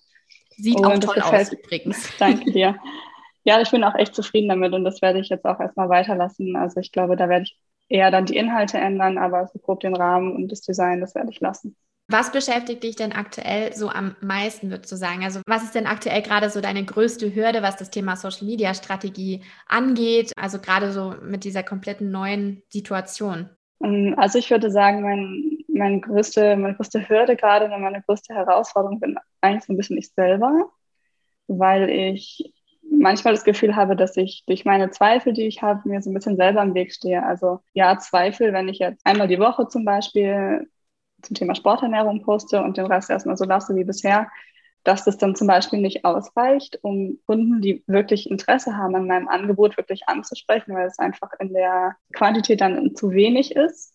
Sieht 0.57 0.77
und 0.77 0.85
auch 0.85 0.99
toll 0.99 1.15
gefällt, 1.15 1.47
aus 1.47 1.53
übrigens. 1.53 2.09
Danke 2.19 2.51
dir. 2.51 2.75
Ja, 3.43 3.59
ich 3.61 3.71
bin 3.71 3.83
auch 3.83 3.95
echt 3.95 4.13
zufrieden 4.13 4.49
damit 4.49 4.73
und 4.73 4.83
das 4.83 5.01
werde 5.01 5.19
ich 5.19 5.29
jetzt 5.29 5.45
auch 5.45 5.59
erstmal 5.59 5.89
weiterlassen. 5.89 6.55
Also 6.55 6.79
ich 6.79 6.91
glaube, 6.91 7.15
da 7.15 7.27
werde 7.29 7.43
ich 7.45 7.57
eher 7.89 8.11
dann 8.11 8.25
die 8.25 8.35
Inhalte 8.37 8.77
ändern, 8.77 9.17
aber 9.17 9.47
so 9.47 9.59
grob 9.59 9.79
den 9.79 9.95
Rahmen 9.95 10.35
und 10.35 10.51
das 10.51 10.61
Design, 10.61 11.01
das 11.01 11.15
werde 11.15 11.31
ich 11.31 11.39
lassen. 11.39 11.75
Was 12.11 12.29
beschäftigt 12.33 12.83
dich 12.83 12.97
denn 12.97 13.13
aktuell 13.13 13.73
so 13.73 13.87
am 13.87 14.17
meisten, 14.19 14.69
würdest 14.69 14.91
du 14.91 14.97
sagen? 14.97 15.23
Also 15.23 15.39
was 15.47 15.63
ist 15.63 15.75
denn 15.75 15.87
aktuell 15.87 16.21
gerade 16.21 16.49
so 16.49 16.59
deine 16.59 16.83
größte 16.83 17.33
Hürde, 17.33 17.61
was 17.61 17.77
das 17.77 17.89
Thema 17.89 18.17
Social-Media-Strategie 18.17 19.43
angeht? 19.65 20.33
Also 20.35 20.59
gerade 20.59 20.91
so 20.91 21.15
mit 21.23 21.45
dieser 21.45 21.63
kompletten 21.63 22.11
neuen 22.11 22.63
Situation. 22.67 23.49
Ähm, 23.81 24.13
also 24.17 24.39
ich 24.39 24.51
würde 24.51 24.69
sagen, 24.71 25.03
mein, 25.03 25.63
meine, 25.69 26.01
größte, 26.01 26.57
meine 26.57 26.75
größte 26.75 27.07
Hürde 27.07 27.37
gerade 27.37 27.73
und 27.73 27.81
meine 27.81 28.01
größte 28.01 28.33
Herausforderung 28.33 28.99
bin 28.99 29.15
eigentlich 29.39 29.63
so 29.63 29.71
ein 29.71 29.77
bisschen 29.77 29.97
ich 29.97 30.11
selber, 30.11 30.69
weil 31.47 31.89
ich 31.89 32.53
manchmal 32.91 33.33
das 33.33 33.45
Gefühl 33.45 33.77
habe, 33.77 33.95
dass 33.95 34.17
ich 34.17 34.43
durch 34.47 34.65
meine 34.65 34.89
Zweifel, 34.89 35.31
die 35.31 35.47
ich 35.47 35.61
habe, 35.61 35.87
mir 35.87 36.01
so 36.01 36.09
ein 36.09 36.13
bisschen 36.13 36.35
selber 36.35 36.61
im 36.61 36.73
Weg 36.73 36.93
stehe. 36.93 37.25
Also 37.25 37.61
ja, 37.71 37.97
Zweifel, 37.99 38.51
wenn 38.51 38.67
ich 38.67 38.79
jetzt 38.79 39.05
einmal 39.05 39.29
die 39.29 39.39
Woche 39.39 39.69
zum 39.69 39.85
Beispiel 39.85 40.67
zum 41.21 41.35
Thema 41.35 41.55
Sporternährung 41.55 42.21
poste 42.21 42.61
und 42.61 42.77
den 42.77 42.85
Rest 42.85 43.09
erstmal 43.09 43.37
so 43.37 43.45
lasse 43.45 43.75
wie 43.75 43.83
bisher, 43.83 44.27
dass 44.83 45.03
das 45.05 45.17
dann 45.17 45.35
zum 45.35 45.47
Beispiel 45.47 45.79
nicht 45.79 46.05
ausreicht, 46.05 46.79
um 46.81 47.19
Kunden, 47.25 47.61
die 47.61 47.83
wirklich 47.87 48.29
Interesse 48.29 48.77
haben 48.77 48.95
an 48.95 49.07
meinem 49.07 49.27
Angebot, 49.27 49.77
wirklich 49.77 50.07
anzusprechen, 50.07 50.73
weil 50.73 50.87
es 50.87 50.97
einfach 50.97 51.31
in 51.39 51.53
der 51.53 51.95
Quantität 52.13 52.61
dann 52.61 52.95
zu 52.95 53.11
wenig 53.11 53.55
ist. 53.55 53.93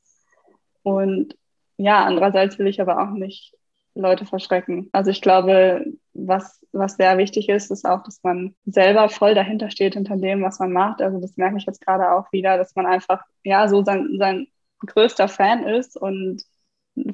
Und 0.83 1.37
ja, 1.76 2.04
andererseits 2.04 2.59
will 2.59 2.68
ich 2.68 2.80
aber 2.80 3.02
auch 3.02 3.11
nicht 3.11 3.56
Leute 3.97 4.26
verschrecken. 4.26 4.88
Also 4.92 5.11
ich 5.11 5.23
glaube, 5.23 5.85
was, 6.12 6.64
was 6.73 6.97
sehr 6.97 7.18
wichtig 7.18 7.49
ist, 7.49 7.71
ist 7.71 7.87
auch, 7.87 8.02
dass 8.02 8.23
man 8.23 8.54
selber 8.66 9.09
voll 9.09 9.35
dahinter 9.35 9.71
steht, 9.71 9.95
hinter 9.95 10.16
dem, 10.16 10.42
was 10.42 10.59
man 10.59 10.73
macht. 10.73 11.02
Also 11.02 11.18
das 11.21 11.37
merke 11.37 11.56
ich 11.56 11.66
jetzt 11.66 11.80
gerade 11.80 12.12
auch 12.12 12.30
wieder, 12.30 12.59
dass 12.59 12.75
man 12.76 12.87
einfach, 12.87 13.25
ja, 13.42 13.68
so 13.68 13.83
sein, 13.85 14.16
sein 14.18 14.47
größter 14.80 15.28
Fan 15.28 15.64
ist 15.64 15.97
und 15.97 16.42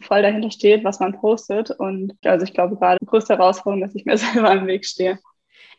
voll 0.00 0.22
dahinter 0.22 0.50
steht, 0.50 0.84
was 0.84 1.00
man 1.00 1.12
postet. 1.12 1.70
Und 1.70 2.14
also 2.24 2.44
ich 2.44 2.52
glaube 2.52 2.76
gerade 2.76 2.98
die 3.00 3.06
größte 3.06 3.36
Herausforderung, 3.36 3.82
dass 3.82 3.94
ich 3.94 4.04
mir 4.04 4.16
selber 4.18 4.52
im 4.52 4.66
Weg 4.66 4.84
stehe. 4.84 5.18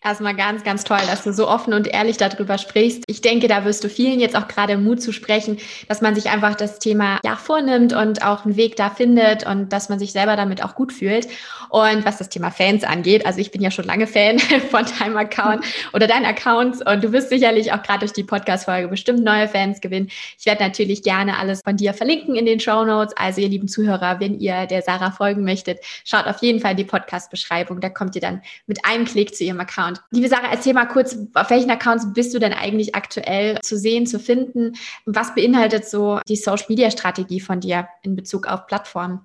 Erstmal 0.04 0.36
ganz, 0.36 0.64
ganz 0.66 0.84
toll, 0.84 1.00
dass 1.08 1.24
du 1.24 1.32
so 1.32 1.48
offen 1.48 1.74
und 1.74 1.88
ehrlich 1.88 2.18
darüber 2.18 2.58
sprichst. 2.58 3.04
Ich 3.08 3.22
denke, 3.22 3.48
da 3.48 3.64
wirst 3.64 3.86
du 3.86 3.90
vielen 3.90 4.20
jetzt 4.20 4.36
auch 4.36 4.50
gerade 4.50 4.78
Mut 4.78 5.02
zu 5.02 5.14
sprechen, 5.14 5.60
dass 5.88 6.02
man 6.02 6.14
sich 6.14 6.30
einfach 6.30 6.56
das 6.56 6.80
Thema 6.80 7.20
ja 7.24 7.38
vornimmt 7.38 7.94
und 7.94 8.22
auch 8.22 8.44
einen 8.44 8.58
Weg 8.58 8.76
da 8.76 8.90
findet 8.90 9.46
und 9.46 9.72
dass 9.72 9.88
man 9.88 10.00
sich 10.00 10.12
selber 10.12 10.36
damit 10.36 10.62
auch 10.62 10.76
gut 10.76 10.92
fühlt. 10.92 11.28
Und 11.70 12.06
was 12.06 12.18
das 12.18 12.28
Thema 12.28 12.52
Fans 12.52 12.84
angeht, 12.84 13.26
also 13.26 13.40
ich 13.40 13.52
bin 13.52 13.62
ja 13.62 13.72
schon 13.72 13.86
lange 13.86 14.06
Fan 14.06 14.40
von 14.72 14.86
deinem 15.00 15.16
Account 15.16 15.64
oder 15.94 16.06
deinen 16.06 16.26
Accounts 16.26 16.86
und 16.86 17.02
du 17.02 17.14
wirst 17.14 17.30
sicherlich 17.30 17.72
auch 17.72 17.82
gerade 17.82 18.00
durch 18.00 18.14
die 18.14 18.26
Podcast-Folge 18.26 18.90
bestimmt 18.90 19.24
neue 19.24 19.48
Fans 19.48 19.80
gewinnen. 19.80 20.10
Ich 20.38 20.46
werde 20.46 20.64
natürlich 20.64 21.04
gerne 21.04 21.38
alles 21.38 21.62
von 21.64 21.78
dir 21.78 21.94
verlinken 21.94 22.36
in 22.36 22.46
den 22.46 22.60
Show 22.60 22.84
Notes. 22.84 23.16
Also 23.16 23.40
ihr 23.40 23.48
lieben 23.48 23.70
Zuhörer, 23.70 24.20
wenn 24.20 24.38
ihr 24.38 24.66
der 24.66 24.82
Sarah 24.82 25.12
folgen 25.12 25.46
möchtet, 25.46 25.80
schaut 26.04 26.28
auf 26.28 26.42
jeden 26.42 26.60
Fall 26.60 26.72
in 26.72 26.78
die 26.78 26.84
Podcast-Beschreibung. 26.84 27.80
Da 27.80 27.90
kommt 27.90 28.16
ihr 28.16 28.22
dann 28.22 28.42
mit 28.68 28.84
einem 28.86 29.06
Klick 29.06 29.34
zu 29.34 29.46
ihrem 29.46 29.62
Account 29.62 29.93
Account. 29.94 30.08
Liebe 30.12 30.28
Sarah, 30.28 30.52
erzähl 30.52 30.74
mal 30.74 30.88
kurz, 30.88 31.18
auf 31.34 31.50
welchen 31.50 31.72
Accounts 31.72 32.14
bist 32.14 32.34
du 32.34 32.40
denn 32.40 32.54
eigentlich 32.54 32.96
aktuell 32.96 33.60
zu 33.62 33.78
sehen, 33.78 34.06
zu 34.06 34.20
finden? 34.20 34.74
Was 35.06 35.36
beinhaltet 35.36 35.86
so 35.86 36.20
die 36.28 36.36
Social 36.36 36.66
Media 36.70 36.92
Strategie 36.92 37.40
von 37.40 37.60
dir 37.60 37.88
in 38.04 38.16
Bezug 38.16 38.48
auf 38.48 38.68
Plattformen? 38.68 39.22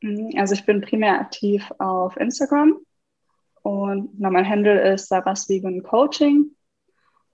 Mhm, 0.00 0.30
also 0.36 0.54
ich 0.54 0.64
bin 0.64 0.80
primär 0.80 1.20
aktiv 1.20 1.70
auf 1.78 2.16
Instagram 2.16 2.76
und 3.62 4.18
mein 4.18 4.48
Handle 4.48 4.92
ist 4.92 5.08
Sarah's 5.08 5.48
Vegan 5.48 5.82
Coaching 5.82 6.50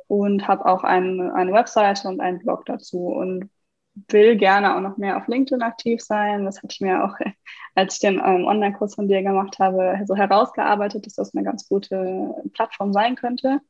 und 0.07 0.47
habe 0.49 0.67
auch 0.67 0.85
ein, 0.85 1.31
eine 1.33 1.53
Webseite 1.53 2.09
und 2.09 2.21
einen 2.21 2.39
Blog 2.39 2.67
dazu 2.67 3.07
und 3.07 3.51
will 4.09 4.37
gerne 4.37 4.77
auch 4.77 4.81
noch 4.81 4.97
mehr 4.97 5.17
auf 5.17 5.29
LinkedIn 5.29 5.63
aktiv 5.63 6.01
sein. 6.03 6.45
Das 6.45 6.59
hatte 6.59 6.73
ich 6.73 6.81
mir 6.81 7.05
auch, 7.05 7.15
als 7.75 7.95
ich 7.95 8.01
den 8.01 8.15
ähm, 8.25 8.47
Online-Kurs 8.47 8.95
von 8.95 9.09
dir 9.09 9.23
gemacht 9.23 9.59
habe, 9.59 10.01
so 10.07 10.17
herausgearbeitet, 10.17 11.07
dass 11.07 11.15
das 11.15 11.35
eine 11.35 11.45
ganz 11.45 11.69
gute 11.69 12.35
Plattform 12.55 12.93
sein 12.93 13.17
könnte. 13.17 13.61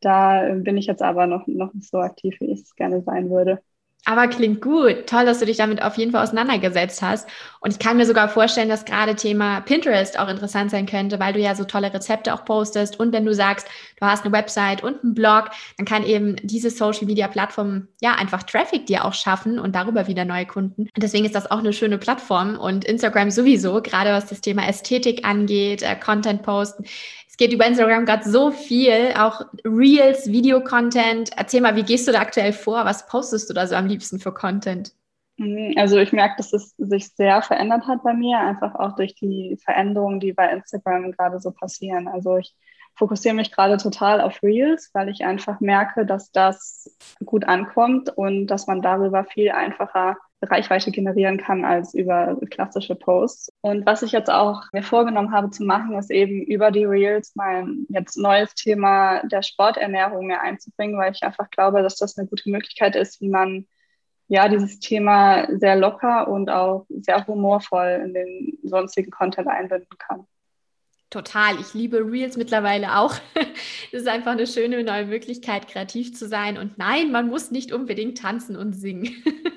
Da 0.00 0.54
bin 0.54 0.76
ich 0.76 0.86
jetzt 0.86 1.02
aber 1.02 1.26
noch, 1.26 1.46
noch 1.46 1.72
nicht 1.72 1.88
so 1.88 1.98
aktiv, 1.98 2.36
wie 2.40 2.52
ich 2.52 2.62
es 2.62 2.74
gerne 2.76 3.02
sein 3.02 3.30
würde. 3.30 3.62
Aber 4.06 4.28
klingt 4.28 4.60
gut. 4.60 5.06
Toll, 5.06 5.24
dass 5.24 5.38
du 5.38 5.46
dich 5.46 5.56
damit 5.56 5.82
auf 5.82 5.96
jeden 5.96 6.12
Fall 6.12 6.22
auseinandergesetzt 6.22 7.00
hast. 7.00 7.28
Und 7.60 7.72
ich 7.72 7.78
kann 7.78 7.96
mir 7.96 8.04
sogar 8.04 8.28
vorstellen, 8.28 8.68
dass 8.68 8.84
gerade 8.84 9.14
Thema 9.14 9.60
Pinterest 9.62 10.18
auch 10.18 10.28
interessant 10.28 10.70
sein 10.70 10.84
könnte, 10.84 11.18
weil 11.18 11.32
du 11.32 11.40
ja 11.40 11.54
so 11.54 11.64
tolle 11.64 11.92
Rezepte 11.92 12.34
auch 12.34 12.44
postest. 12.44 13.00
Und 13.00 13.12
wenn 13.12 13.24
du 13.24 13.32
sagst, 13.32 13.66
du 13.98 14.06
hast 14.06 14.24
eine 14.24 14.34
Website 14.34 14.82
und 14.82 15.02
einen 15.02 15.14
Blog, 15.14 15.50
dann 15.78 15.86
kann 15.86 16.04
eben 16.04 16.36
diese 16.42 16.68
Social 16.68 17.06
Media 17.06 17.28
Plattform 17.28 17.88
ja 18.02 18.14
einfach 18.14 18.42
Traffic 18.42 18.84
dir 18.86 19.06
auch 19.06 19.14
schaffen 19.14 19.58
und 19.58 19.74
darüber 19.74 20.06
wieder 20.06 20.26
neue 20.26 20.44
Kunden. 20.44 20.82
Und 20.82 21.02
deswegen 21.02 21.24
ist 21.24 21.34
das 21.34 21.50
auch 21.50 21.60
eine 21.60 21.72
schöne 21.72 21.96
Plattform 21.96 22.58
und 22.58 22.84
Instagram 22.84 23.30
sowieso, 23.30 23.80
gerade 23.80 24.10
was 24.10 24.26
das 24.26 24.42
Thema 24.42 24.68
Ästhetik 24.68 25.24
angeht, 25.24 25.82
äh, 25.82 25.96
Content 25.96 26.42
posten 26.42 26.84
es 27.34 27.38
geht 27.38 27.52
über 27.52 27.66
Instagram 27.66 28.06
gerade 28.06 28.30
so 28.30 28.52
viel, 28.52 29.12
auch 29.18 29.40
Reels, 29.64 30.30
Video-Content. 30.30 31.30
Erzähl 31.36 31.62
mal, 31.62 31.74
wie 31.74 31.82
gehst 31.82 32.06
du 32.06 32.12
da 32.12 32.20
aktuell 32.20 32.52
vor? 32.52 32.84
Was 32.84 33.08
postest 33.08 33.50
du 33.50 33.54
da 33.54 33.66
so 33.66 33.74
am 33.74 33.88
liebsten 33.88 34.20
für 34.20 34.32
Content? 34.32 34.92
Mhm, 35.38 35.74
also 35.76 35.98
ich 35.98 36.12
merke, 36.12 36.36
dass 36.36 36.52
es 36.52 36.76
sich 36.78 37.08
sehr 37.08 37.42
verändert 37.42 37.88
hat 37.88 38.04
bei 38.04 38.14
mir, 38.14 38.38
einfach 38.38 38.76
auch 38.76 38.94
durch 38.94 39.16
die 39.16 39.58
Veränderungen, 39.64 40.20
die 40.20 40.32
bei 40.32 40.48
Instagram 40.48 41.10
gerade 41.10 41.40
so 41.40 41.50
passieren. 41.50 42.06
Also 42.06 42.36
ich 42.36 42.54
fokussiere 42.96 43.34
mich 43.34 43.52
gerade 43.52 43.76
total 43.76 44.20
auf 44.20 44.42
Reels, 44.42 44.90
weil 44.92 45.08
ich 45.08 45.24
einfach 45.24 45.60
merke, 45.60 46.06
dass 46.06 46.30
das 46.30 46.96
gut 47.24 47.44
ankommt 47.44 48.10
und 48.16 48.46
dass 48.46 48.66
man 48.66 48.82
darüber 48.82 49.24
viel 49.24 49.50
einfacher 49.50 50.16
Reichweite 50.42 50.90
generieren 50.90 51.38
kann 51.38 51.64
als 51.64 51.94
über 51.94 52.38
klassische 52.50 52.94
Posts. 52.94 53.52
Und 53.62 53.86
was 53.86 54.02
ich 54.02 54.12
jetzt 54.12 54.30
auch 54.30 54.62
mir 54.72 54.82
vorgenommen 54.82 55.32
habe 55.32 55.50
zu 55.50 55.64
machen, 55.64 55.96
ist 55.98 56.10
eben 56.10 56.42
über 56.42 56.70
die 56.70 56.84
Reels 56.84 57.32
mein 57.34 57.86
jetzt 57.88 58.16
neues 58.16 58.54
Thema 58.54 59.22
der 59.26 59.42
Sporternährung 59.42 60.26
mehr 60.26 60.42
einzubringen, 60.42 60.98
weil 60.98 61.12
ich 61.12 61.22
einfach 61.22 61.50
glaube, 61.50 61.82
dass 61.82 61.96
das 61.96 62.18
eine 62.18 62.28
gute 62.28 62.50
Möglichkeit 62.50 62.96
ist, 62.96 63.20
wie 63.20 63.28
man 63.28 63.66
ja 64.28 64.48
dieses 64.48 64.80
Thema 64.80 65.46
sehr 65.58 65.76
locker 65.76 66.28
und 66.28 66.50
auch 66.50 66.86
sehr 66.88 67.26
humorvoll 67.26 68.02
in 68.04 68.14
den 68.14 68.58
sonstigen 68.62 69.10
Content 69.10 69.48
einbinden 69.48 69.98
kann. 69.98 70.26
Total. 71.10 71.60
Ich 71.60 71.74
liebe 71.74 71.98
Reels 71.98 72.36
mittlerweile 72.36 72.98
auch. 72.98 73.14
Es 73.92 74.00
ist 74.00 74.08
einfach 74.08 74.32
eine 74.32 74.48
schöne 74.48 74.82
neue 74.82 75.06
Möglichkeit, 75.06 75.68
kreativ 75.68 76.16
zu 76.16 76.26
sein. 76.26 76.58
Und 76.58 76.78
nein, 76.78 77.12
man 77.12 77.28
muss 77.28 77.52
nicht 77.52 77.72
unbedingt 77.72 78.18
tanzen 78.18 78.56
und 78.56 78.72
singen. 78.72 79.14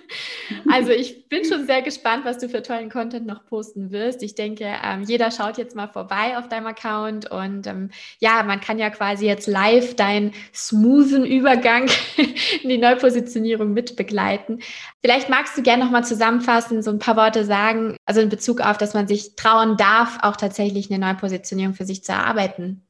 Also 0.70 0.92
ich 0.92 1.28
bin 1.28 1.44
schon 1.44 1.66
sehr 1.66 1.82
gespannt, 1.82 2.24
was 2.24 2.38
du 2.38 2.48
für 2.48 2.62
tollen 2.62 2.90
Content 2.90 3.26
noch 3.26 3.46
posten 3.46 3.92
wirst. 3.92 4.24
Ich 4.24 4.36
denke, 4.36 4.66
ähm, 4.84 5.04
jeder 5.04 5.30
schaut 5.32 5.58
jetzt 5.58 5.76
mal 5.76 5.88
vorbei 5.88 6.38
auf 6.38 6.48
deinem 6.48 6.68
Account 6.68 7.30
und 7.30 7.68
ähm, 7.68 7.90
ja, 8.20 8.44
man 8.44 8.62
kann 8.62 8.80
ja 8.80 8.90
quasi 8.90 9.26
jetzt 9.26 9.48
live 9.48 9.96
deinen 9.96 10.34
smoothen 10.54 11.26
Übergang 11.26 11.90
in 12.64 12.70
die 12.70 12.78
Neupositionierung 12.78 13.74
mit 13.74 13.96
begleiten. 13.96 14.60
Vielleicht 15.02 15.30
magst 15.30 15.58
du 15.58 15.64
gerne 15.64 15.84
noch 15.84 15.92
mal 15.92 16.04
zusammenfassen, 16.04 16.82
so 16.82 16.92
ein 16.92 17.00
paar 17.00 17.18
Worte 17.18 17.44
sagen, 17.44 17.97
also 18.08 18.22
in 18.22 18.30
Bezug 18.30 18.62
auf, 18.62 18.78
dass 18.78 18.94
man 18.94 19.08
sich 19.08 19.36
trauen 19.36 19.76
darf, 19.76 20.18
auch 20.22 20.38
tatsächlich 20.38 20.90
eine 20.90 21.06
Neupositionierung 21.06 21.76
für 21.76 21.86
sich 21.86 22.04
zu 22.04 22.14
erarbeiten. 22.14 22.88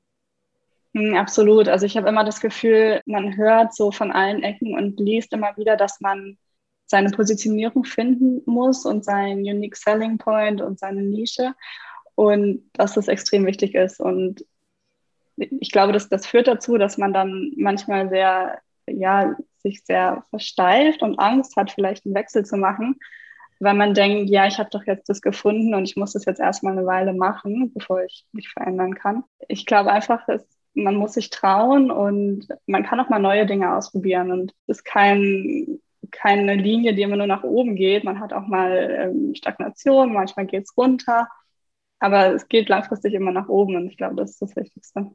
Hm, 0.94 1.16
absolut. 1.16 1.68
Also 1.68 1.88
ich 1.88 1.98
habe 1.98 2.08
immer 2.08 2.24
das 2.24 2.40
Gefühl, 2.40 3.02
man 3.08 3.36
hört 3.36 3.76
so 3.76 3.92
von 3.92 4.12
allen 4.12 4.44
Ecken 4.44 4.76
und 4.76 5.00
liest 5.00 5.34
immer 5.34 5.58
wieder, 5.58 5.76
dass 5.76 6.00
man 6.02 6.38
seine 6.86 7.10
Positionierung 7.10 7.84
finden 7.84 8.44
muss 8.46 8.86
und 8.86 9.04
seinen 9.04 9.40
Unique 9.40 9.76
Selling 9.76 10.20
Point 10.20 10.62
und 10.62 10.80
seine 10.80 11.02
Nische 11.02 11.56
und 12.14 12.70
dass 12.74 12.94
das 12.94 13.08
extrem 13.08 13.46
wichtig 13.48 13.74
ist. 13.74 14.00
Und 14.00 14.46
ich 15.36 15.72
glaube, 15.72 15.94
dass 15.94 16.10
das 16.10 16.28
führt 16.28 16.48
dazu, 16.48 16.78
dass 16.78 17.00
man 17.00 17.12
dann 17.12 17.54
manchmal 17.58 18.10
sehr, 18.10 18.60
ja, 18.88 19.36
sich 19.58 19.84
sehr 19.84 20.24
versteift 20.30 21.02
und 21.02 21.18
Angst 21.18 21.56
hat, 21.56 21.72
vielleicht 21.72 22.06
einen 22.06 22.16
Wechsel 22.16 22.46
zu 22.46 22.56
machen, 22.56 23.00
weil 23.60 23.74
man 23.74 23.94
denkt, 23.94 24.30
ja, 24.30 24.48
ich 24.48 24.60
habe 24.60 24.70
doch 24.72 24.86
jetzt 24.86 25.10
das 25.10 25.22
gefunden 25.22 25.74
und 25.74 25.86
ich 25.86 25.96
muss 25.96 26.14
das 26.14 26.26
jetzt 26.26 26.40
erstmal 26.40 26.74
eine 26.74 26.86
Weile 26.86 27.14
machen, 27.14 27.72
bevor 27.74 28.04
ich 28.04 28.26
mich 28.32 28.50
verändern 28.50 28.96
kann. 28.96 29.24
Ich 29.48 29.66
glaube 29.66 29.92
einfach, 29.92 30.26
dass 30.26 30.46
man 30.74 30.96
muss 30.96 31.14
sich 31.14 31.30
trauen 31.30 31.90
und 31.92 32.48
man 32.68 32.84
kann 32.84 33.00
auch 33.00 33.10
mal 33.10 33.20
neue 33.20 33.46
Dinge 33.46 33.76
ausprobieren 33.76 34.32
und 34.32 34.54
es 34.68 34.78
ist 34.80 34.84
kein 34.84 35.80
keine 36.12 36.56
Linie, 36.56 36.94
die 36.94 37.02
immer 37.02 37.18
nur 37.18 37.28
nach 37.28 37.44
oben 37.44 37.76
geht. 37.76 38.04
Man 38.04 38.20
hat 38.20 38.34
auch 38.34 38.48
mal 38.48 38.72
ähm, 39.12 39.36
Stagnation, 39.36 40.14
manchmal 40.14 40.46
geht 40.46 40.64
es 40.64 40.78
runter, 40.78 41.28
aber 42.00 42.34
es 42.34 42.48
geht 42.48 42.70
langfristig 42.70 43.14
immer 43.14 43.32
nach 43.32 43.50
oben 43.50 43.76
und 43.76 43.88
ich 43.88 43.98
glaube, 43.98 44.16
das 44.16 44.32
ist 44.32 44.42
das 44.42 44.56
Wichtigste. 44.56 45.12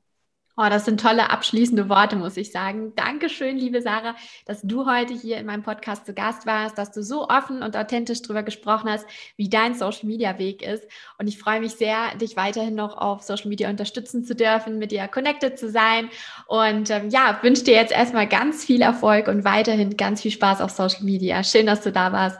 Oh, 0.54 0.68
das 0.68 0.84
sind 0.84 1.00
tolle 1.00 1.30
abschließende 1.30 1.88
Worte, 1.88 2.16
muss 2.16 2.36
ich 2.36 2.52
sagen. 2.52 2.94
Dankeschön, 2.94 3.56
liebe 3.56 3.80
Sarah, 3.80 4.14
dass 4.44 4.60
du 4.60 4.84
heute 4.84 5.14
hier 5.14 5.38
in 5.38 5.46
meinem 5.46 5.62
Podcast 5.62 6.04
zu 6.04 6.12
Gast 6.12 6.44
warst, 6.44 6.76
dass 6.76 6.92
du 6.92 7.02
so 7.02 7.26
offen 7.28 7.62
und 7.62 7.74
authentisch 7.74 8.20
darüber 8.20 8.42
gesprochen 8.42 8.90
hast, 8.90 9.06
wie 9.36 9.48
dein 9.48 9.74
Social 9.74 10.06
Media 10.06 10.38
Weg 10.38 10.60
ist. 10.60 10.86
Und 11.18 11.26
ich 11.26 11.38
freue 11.38 11.60
mich 11.60 11.72
sehr, 11.72 12.14
dich 12.16 12.36
weiterhin 12.36 12.74
noch 12.74 12.98
auf 12.98 13.22
Social 13.22 13.48
Media 13.48 13.70
unterstützen 13.70 14.24
zu 14.24 14.34
dürfen, 14.34 14.78
mit 14.78 14.92
dir 14.92 15.08
connected 15.08 15.58
zu 15.58 15.70
sein. 15.70 16.10
Und 16.48 16.90
ähm, 16.90 17.08
ja, 17.08 17.38
wünsche 17.40 17.64
dir 17.64 17.74
jetzt 17.74 17.92
erstmal 17.92 18.28
ganz 18.28 18.62
viel 18.62 18.82
Erfolg 18.82 19.28
und 19.28 19.44
weiterhin 19.44 19.96
ganz 19.96 20.20
viel 20.20 20.32
Spaß 20.32 20.60
auf 20.60 20.70
Social 20.70 21.04
Media. 21.04 21.42
Schön, 21.44 21.64
dass 21.64 21.80
du 21.80 21.90
da 21.90 22.12
warst. 22.12 22.38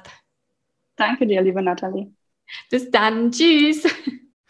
Danke 0.97 1.27
dir, 1.27 1.41
liebe 1.41 1.63
Nathalie. 1.63 2.13
Bis 2.69 2.91
dann. 2.91 3.31
Tschüss. 3.31 3.87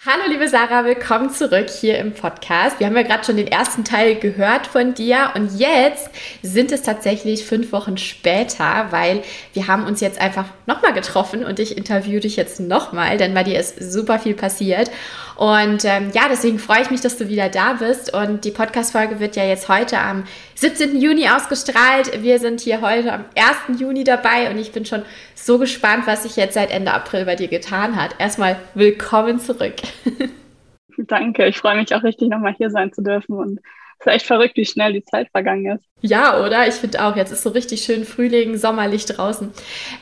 Hallo 0.05 0.25
liebe 0.29 0.49
Sarah, 0.49 0.85
willkommen 0.85 1.31
zurück 1.31 1.71
hier 1.71 1.97
im 1.99 2.13
Podcast. 2.13 2.81
Wir 2.81 2.89
haben 2.89 2.97
ja 2.97 3.03
gerade 3.03 3.23
schon 3.23 3.37
den 3.37 3.47
ersten 3.47 3.85
Teil 3.85 4.17
gehört 4.17 4.67
von 4.67 4.95
dir 4.95 5.31
und 5.37 5.57
jetzt 5.61 6.11
sind 6.43 6.73
es 6.73 6.83
tatsächlich 6.83 7.47
fünf 7.47 7.71
Wochen 7.71 7.97
später, 7.97 8.89
weil 8.91 9.23
wir 9.53 9.69
haben 9.69 9.87
uns 9.87 10.01
jetzt 10.01 10.21
einfach 10.21 10.47
nochmal 10.67 10.93
getroffen 10.93 11.45
und 11.45 11.61
ich 11.61 11.77
interviewe 11.77 12.19
dich 12.19 12.35
jetzt 12.35 12.59
nochmal, 12.59 13.17
denn 13.17 13.33
bei 13.33 13.45
dir 13.45 13.61
ist 13.61 13.81
super 13.81 14.19
viel 14.19 14.35
passiert. 14.35 14.91
Und 15.37 15.85
ähm, 15.85 16.11
ja, 16.15 16.23
deswegen 16.31 16.59
freue 16.59 16.83
ich 16.83 16.91
mich, 16.91 17.01
dass 17.01 17.17
du 17.17 17.29
wieder 17.29 17.49
da 17.49 17.75
bist. 17.75 18.15
Und 18.15 18.45
die 18.45 18.51
Podcast-Folge 18.51 19.21
wird 19.21 19.37
ja 19.37 19.45
jetzt 19.45 19.69
heute 19.69 19.99
am 19.99 20.25
17. 20.57 21.01
Juni 21.01 21.29
ausgestrahlt. 21.29 22.23
Wir 22.23 22.39
sind 22.39 22.61
hier 22.61 22.81
heute 22.81 23.13
am 23.13 23.25
1. 23.69 23.81
Juni 23.81 24.05
dabei 24.05 24.51
und 24.51 24.59
ich 24.59 24.73
bin 24.73 24.85
schon 24.85 25.03
so 25.35 25.59
gespannt, 25.59 26.07
was 26.07 26.23
sich 26.23 26.37
jetzt 26.37 26.55
seit 26.55 26.71
Ende 26.71 26.93
April 26.93 27.25
bei 27.25 27.37
dir 27.37 27.49
getan 27.49 27.97
hat. 27.97 28.15
Erstmal 28.19 28.57
willkommen 28.75 29.39
zurück. 29.39 29.75
Danke, 30.97 31.47
ich 31.47 31.59
freue 31.59 31.77
mich 31.77 31.95
auch 31.95 32.03
richtig, 32.03 32.29
nochmal 32.29 32.55
hier 32.55 32.71
sein 32.71 32.93
zu 32.93 33.03
dürfen 33.03 33.35
und 33.35 33.61
ist 34.05 34.07
echt 34.13 34.27
verrückt, 34.27 34.57
wie 34.57 34.65
schnell 34.65 34.93
die 34.93 35.05
Zeit 35.05 35.29
vergangen 35.31 35.77
ist. 35.77 35.85
Ja, 36.01 36.45
oder? 36.45 36.67
Ich 36.67 36.75
finde 36.75 37.05
auch, 37.05 37.17
jetzt 37.17 37.33
ist 37.33 37.43
so 37.43 37.51
richtig 37.51 37.83
schön 37.83 38.05
Frühling, 38.05 38.57
sommerlich 38.57 39.07
draußen. 39.07 39.53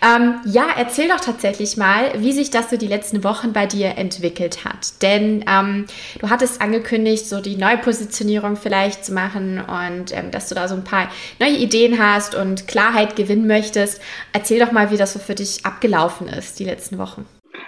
Ähm, 0.02 0.34
ja, 0.46 0.66
erzähl 0.76 1.08
doch 1.08 1.20
tatsächlich 1.20 1.76
mal, 1.76 2.12
wie 2.16 2.32
sich 2.32 2.50
das 2.50 2.70
so 2.70 2.76
die 2.76 2.86
letzten 2.86 3.22
Wochen 3.22 3.52
bei 3.52 3.66
dir 3.66 3.98
entwickelt 3.98 4.64
hat. 4.64 5.02
Denn 5.02 5.44
ähm, 5.46 5.86
du 6.18 6.30
hattest 6.30 6.62
angekündigt, 6.62 7.26
so 7.26 7.40
die 7.40 7.56
Neupositionierung 7.56 8.56
vielleicht 8.56 9.04
zu 9.04 9.12
machen 9.12 9.60
und 9.60 10.16
ähm, 10.16 10.30
dass 10.30 10.48
du 10.48 10.54
da 10.54 10.68
so 10.68 10.74
ein 10.74 10.84
paar 10.84 11.10
neue 11.38 11.56
Ideen 11.56 11.98
hast 12.02 12.34
und 12.34 12.66
Klarheit 12.66 13.16
gewinnen 13.16 13.46
möchtest. 13.46 14.00
Erzähl 14.32 14.60
doch 14.60 14.72
mal, 14.72 14.90
wie 14.90 14.96
das 14.96 15.12
so 15.12 15.18
für 15.18 15.34
dich 15.34 15.66
abgelaufen 15.66 16.28
ist, 16.28 16.58
die 16.58 16.64
letzten 16.64 16.96
Wochen. 16.96 17.26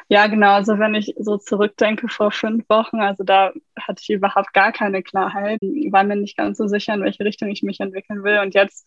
Ja, 0.08 0.26
genau. 0.26 0.52
Also 0.54 0.78
wenn 0.78 0.94
ich 0.94 1.14
so 1.18 1.38
zurückdenke 1.38 2.08
vor 2.08 2.30
fünf 2.30 2.68
Wochen, 2.68 3.00
also 3.00 3.24
da 3.24 3.52
hatte 3.78 4.00
ich 4.02 4.10
überhaupt 4.10 4.52
gar 4.52 4.72
keine 4.72 5.02
Klarheit, 5.02 5.60
war 5.90 6.04
mir 6.04 6.16
nicht 6.16 6.36
ganz 6.36 6.58
so 6.58 6.66
sicher, 6.68 6.94
in 6.94 7.02
welche 7.02 7.24
Richtung 7.24 7.48
ich 7.50 7.62
mich 7.62 7.80
entwickeln 7.80 8.22
will. 8.22 8.38
Und 8.40 8.54
jetzt 8.54 8.86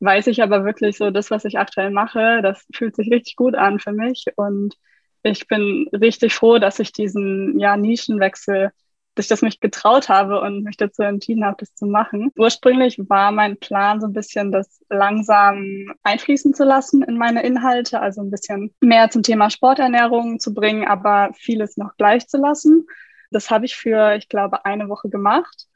weiß 0.00 0.26
ich 0.26 0.42
aber 0.42 0.64
wirklich 0.64 0.96
so, 0.96 1.10
das, 1.10 1.30
was 1.30 1.44
ich 1.44 1.58
aktuell 1.58 1.90
mache, 1.90 2.40
das 2.42 2.66
fühlt 2.74 2.96
sich 2.96 3.10
richtig 3.10 3.36
gut 3.36 3.54
an 3.54 3.78
für 3.78 3.92
mich. 3.92 4.26
Und 4.36 4.74
ich 5.22 5.46
bin 5.48 5.88
richtig 5.92 6.34
froh, 6.34 6.58
dass 6.58 6.78
ich 6.78 6.92
diesen 6.92 7.58
ja, 7.58 7.76
Nischenwechsel 7.76 8.70
dass 9.14 9.26
ich 9.26 9.28
das 9.28 9.42
mich 9.42 9.60
getraut 9.60 10.08
habe 10.08 10.40
und 10.40 10.64
mich 10.64 10.76
dazu 10.76 11.02
entschieden 11.02 11.44
habe, 11.44 11.56
das 11.58 11.74
zu 11.74 11.86
machen. 11.86 12.32
Ursprünglich 12.36 12.98
war 13.08 13.30
mein 13.30 13.56
Plan 13.58 14.00
so 14.00 14.08
ein 14.08 14.12
bisschen, 14.12 14.50
das 14.50 14.80
langsam 14.88 15.92
einfließen 16.02 16.54
zu 16.54 16.64
lassen 16.64 17.02
in 17.02 17.16
meine 17.16 17.42
Inhalte, 17.44 18.00
also 18.00 18.22
ein 18.22 18.30
bisschen 18.30 18.74
mehr 18.80 19.10
zum 19.10 19.22
Thema 19.22 19.50
Sporternährung 19.50 20.40
zu 20.40 20.52
bringen, 20.52 20.86
aber 20.86 21.30
vieles 21.34 21.76
noch 21.76 21.96
gleich 21.96 22.26
zu 22.26 22.38
lassen. 22.38 22.86
Das 23.30 23.50
habe 23.50 23.66
ich 23.66 23.76
für, 23.76 24.14
ich 24.16 24.28
glaube, 24.28 24.64
eine 24.64 24.88
Woche 24.88 25.08
gemacht. 25.08 25.66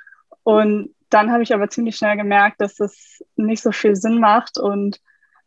Und 0.43 0.95
dann 1.11 1.31
habe 1.31 1.43
ich 1.43 1.55
aber 1.55 1.71
ziemlich 1.71 1.97
schnell 1.97 2.17
gemerkt, 2.17 2.61
dass 2.61 2.81
es 2.81 3.25
nicht 3.37 3.63
so 3.63 3.73
viel 3.73 3.97
Sinn 3.97 4.19
macht 4.19 4.59
und 4.59 5.01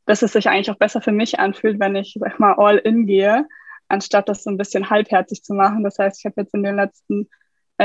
dass 0.05 0.21
es 0.21 0.33
sich 0.33 0.49
eigentlich 0.49 0.71
auch 0.71 0.77
besser 0.77 1.01
für 1.01 1.11
mich 1.11 1.39
anfühlt, 1.39 1.79
wenn 1.79 1.95
ich, 1.95 2.17
sag 2.19 2.39
mal, 2.39 2.53
all 2.53 2.77
in 2.77 3.05
gehe, 3.05 3.47
anstatt 3.87 4.29
das 4.29 4.43
so 4.43 4.49
ein 4.49 4.57
bisschen 4.57 4.89
halbherzig 4.89 5.43
zu 5.43 5.53
machen. 5.53 5.83
Das 5.83 5.99
heißt, 5.99 6.19
ich 6.19 6.25
habe 6.25 6.41
jetzt 6.41 6.53
in 6.53 6.63
den 6.63 6.75
letzten 6.75 7.29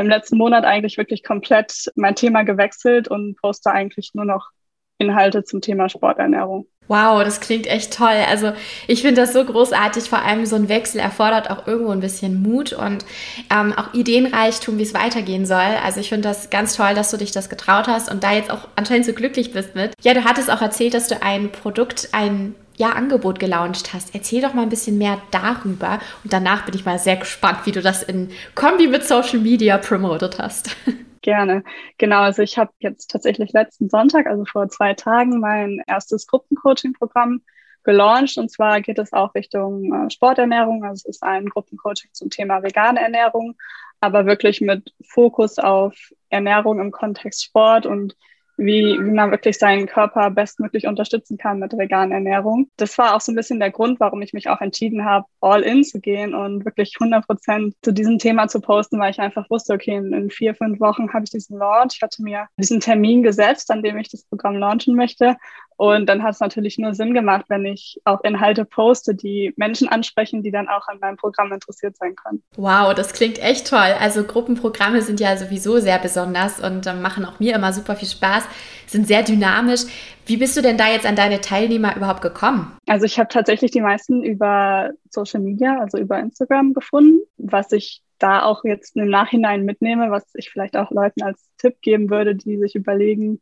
im 0.00 0.08
letzten 0.08 0.36
Monat 0.36 0.64
eigentlich 0.64 0.98
wirklich 0.98 1.22
komplett 1.22 1.90
mein 1.94 2.14
Thema 2.14 2.42
gewechselt 2.42 3.08
und 3.08 3.36
poste 3.40 3.70
eigentlich 3.70 4.10
nur 4.14 4.24
noch 4.24 4.50
Inhalte 4.98 5.44
zum 5.44 5.60
Thema 5.60 5.88
Sporternährung. 5.88 6.66
Wow, 6.88 7.24
das 7.24 7.40
klingt 7.40 7.66
echt 7.66 7.94
toll. 7.94 8.14
Also 8.28 8.52
ich 8.86 9.02
finde 9.02 9.20
das 9.20 9.32
so 9.32 9.44
großartig. 9.44 10.04
Vor 10.04 10.22
allem 10.22 10.46
so 10.46 10.54
ein 10.54 10.68
Wechsel 10.68 11.00
erfordert 11.00 11.50
auch 11.50 11.66
irgendwo 11.66 11.90
ein 11.90 12.00
bisschen 12.00 12.42
Mut 12.42 12.72
und 12.72 13.04
ähm, 13.50 13.72
auch 13.72 13.92
Ideenreichtum, 13.92 14.78
wie 14.78 14.84
es 14.84 14.94
weitergehen 14.94 15.46
soll. 15.46 15.58
Also 15.58 15.98
ich 15.98 16.08
finde 16.08 16.28
das 16.28 16.48
ganz 16.48 16.76
toll, 16.76 16.94
dass 16.94 17.10
du 17.10 17.16
dich 17.16 17.32
das 17.32 17.48
getraut 17.48 17.88
hast 17.88 18.08
und 18.10 18.22
da 18.22 18.32
jetzt 18.32 18.52
auch 18.52 18.68
anscheinend 18.76 19.06
so 19.06 19.12
glücklich 19.14 19.52
bist 19.52 19.74
mit. 19.74 19.94
Ja, 20.02 20.14
du 20.14 20.24
hattest 20.24 20.50
auch 20.50 20.62
erzählt, 20.62 20.94
dass 20.94 21.08
du 21.08 21.20
ein 21.22 21.50
Produkt, 21.50 22.10
ein 22.12 22.54
ja, 22.76 22.90
Angebot 22.90 23.38
gelauncht 23.38 23.92
hast. 23.92 24.14
Erzähl 24.14 24.42
doch 24.42 24.54
mal 24.54 24.62
ein 24.62 24.68
bisschen 24.68 24.98
mehr 24.98 25.20
darüber 25.30 26.00
und 26.24 26.32
danach 26.32 26.64
bin 26.64 26.74
ich 26.74 26.84
mal 26.84 26.98
sehr 26.98 27.16
gespannt, 27.16 27.60
wie 27.64 27.72
du 27.72 27.82
das 27.82 28.02
in 28.02 28.30
Kombi 28.54 28.86
mit 28.86 29.04
Social 29.04 29.38
Media 29.38 29.78
promotet 29.78 30.38
hast. 30.38 30.76
Gerne. 31.22 31.64
Genau, 31.98 32.20
also 32.20 32.42
ich 32.42 32.56
habe 32.56 32.70
jetzt 32.78 33.10
tatsächlich 33.10 33.52
letzten 33.52 33.88
Sonntag, 33.88 34.26
also 34.26 34.44
vor 34.44 34.68
zwei 34.68 34.94
Tagen, 34.94 35.40
mein 35.40 35.82
erstes 35.86 36.28
Gruppencoaching-Programm 36.28 37.40
gelauncht. 37.82 38.38
Und 38.38 38.50
zwar 38.50 38.80
geht 38.80 38.98
es 38.98 39.12
auch 39.12 39.34
Richtung 39.34 39.92
äh, 39.92 40.10
Sporternährung. 40.10 40.84
Also 40.84 41.08
es 41.08 41.16
ist 41.16 41.22
ein 41.22 41.46
Gruppencoaching 41.46 42.10
zum 42.12 42.30
Thema 42.30 42.62
vegane 42.62 43.00
Ernährung, 43.00 43.56
aber 44.00 44.26
wirklich 44.26 44.60
mit 44.60 44.94
Fokus 45.08 45.58
auf 45.58 45.96
Ernährung 46.28 46.78
im 46.80 46.90
Kontext 46.92 47.42
Sport 47.44 47.86
und 47.86 48.14
wie, 48.56 48.98
wie 48.98 49.10
man 49.10 49.30
wirklich 49.30 49.58
seinen 49.58 49.86
Körper 49.86 50.30
bestmöglich 50.30 50.86
unterstützen 50.86 51.36
kann 51.36 51.58
mit 51.58 51.76
veganer 51.76 52.14
Ernährung. 52.14 52.70
Das 52.76 52.96
war 52.98 53.14
auch 53.14 53.20
so 53.20 53.32
ein 53.32 53.36
bisschen 53.36 53.60
der 53.60 53.70
Grund, 53.70 54.00
warum 54.00 54.22
ich 54.22 54.32
mich 54.32 54.48
auch 54.48 54.60
entschieden 54.60 55.04
habe, 55.04 55.26
all 55.40 55.62
in 55.62 55.84
zu 55.84 56.00
gehen 56.00 56.34
und 56.34 56.64
wirklich 56.64 56.94
100 56.98 57.26
Prozent 57.26 57.74
zu 57.82 57.92
diesem 57.92 58.18
Thema 58.18 58.48
zu 58.48 58.60
posten, 58.60 58.98
weil 58.98 59.10
ich 59.10 59.20
einfach 59.20 59.48
wusste, 59.50 59.74
okay, 59.74 59.96
in, 59.96 60.12
in 60.12 60.30
vier, 60.30 60.54
fünf 60.54 60.80
Wochen 60.80 61.12
habe 61.12 61.24
ich 61.24 61.30
diesen 61.30 61.58
Launch. 61.58 61.94
Ich 61.96 62.02
hatte 62.02 62.22
mir 62.22 62.46
diesen 62.56 62.80
Termin 62.80 63.22
gesetzt, 63.22 63.70
an 63.70 63.82
dem 63.82 63.98
ich 63.98 64.08
das 64.08 64.24
Programm 64.24 64.56
launchen 64.56 64.96
möchte. 64.96 65.36
Und 65.76 66.06
dann 66.08 66.22
hat 66.22 66.34
es 66.34 66.40
natürlich 66.40 66.78
nur 66.78 66.94
Sinn 66.94 67.12
gemacht, 67.12 67.46
wenn 67.48 67.66
ich 67.66 68.00
auch 68.04 68.22
Inhalte 68.24 68.64
poste, 68.64 69.14
die 69.14 69.52
Menschen 69.56 69.88
ansprechen, 69.88 70.42
die 70.42 70.50
dann 70.50 70.68
auch 70.68 70.88
an 70.88 70.98
meinem 71.00 71.16
Programm 71.16 71.52
interessiert 71.52 71.96
sein 71.96 72.16
können. 72.16 72.42
Wow, 72.56 72.94
das 72.94 73.12
klingt 73.12 73.38
echt 73.38 73.68
toll. 73.68 73.94
Also 74.00 74.24
Gruppenprogramme 74.24 75.02
sind 75.02 75.20
ja 75.20 75.36
sowieso 75.36 75.78
sehr 75.78 75.98
besonders 75.98 76.60
und 76.60 76.86
äh, 76.86 76.94
machen 76.94 77.24
auch 77.24 77.38
mir 77.40 77.54
immer 77.54 77.72
super 77.72 77.94
viel 77.94 78.08
Spaß, 78.08 78.44
sind 78.86 79.06
sehr 79.06 79.22
dynamisch. 79.22 79.82
Wie 80.24 80.38
bist 80.38 80.56
du 80.56 80.62
denn 80.62 80.78
da 80.78 80.88
jetzt 80.88 81.06
an 81.06 81.14
deine 81.14 81.40
Teilnehmer 81.40 81.94
überhaupt 81.96 82.22
gekommen? 82.22 82.76
Also 82.88 83.04
ich 83.04 83.18
habe 83.18 83.28
tatsächlich 83.28 83.70
die 83.70 83.80
meisten 83.80 84.24
über 84.24 84.90
Social 85.10 85.40
Media, 85.40 85.78
also 85.78 85.98
über 85.98 86.18
Instagram 86.18 86.72
gefunden, 86.72 87.20
was 87.36 87.70
ich 87.72 88.02
da 88.18 88.42
auch 88.42 88.64
jetzt 88.64 88.96
im 88.96 89.08
Nachhinein 89.08 89.64
mitnehme, 89.64 90.10
was 90.10 90.24
ich 90.34 90.50
vielleicht 90.50 90.76
auch 90.76 90.90
Leuten 90.90 91.22
als 91.22 91.50
Tipp 91.58 91.80
geben 91.82 92.10
würde, 92.10 92.34
die 92.34 92.56
sich 92.58 92.74
überlegen, 92.74 93.40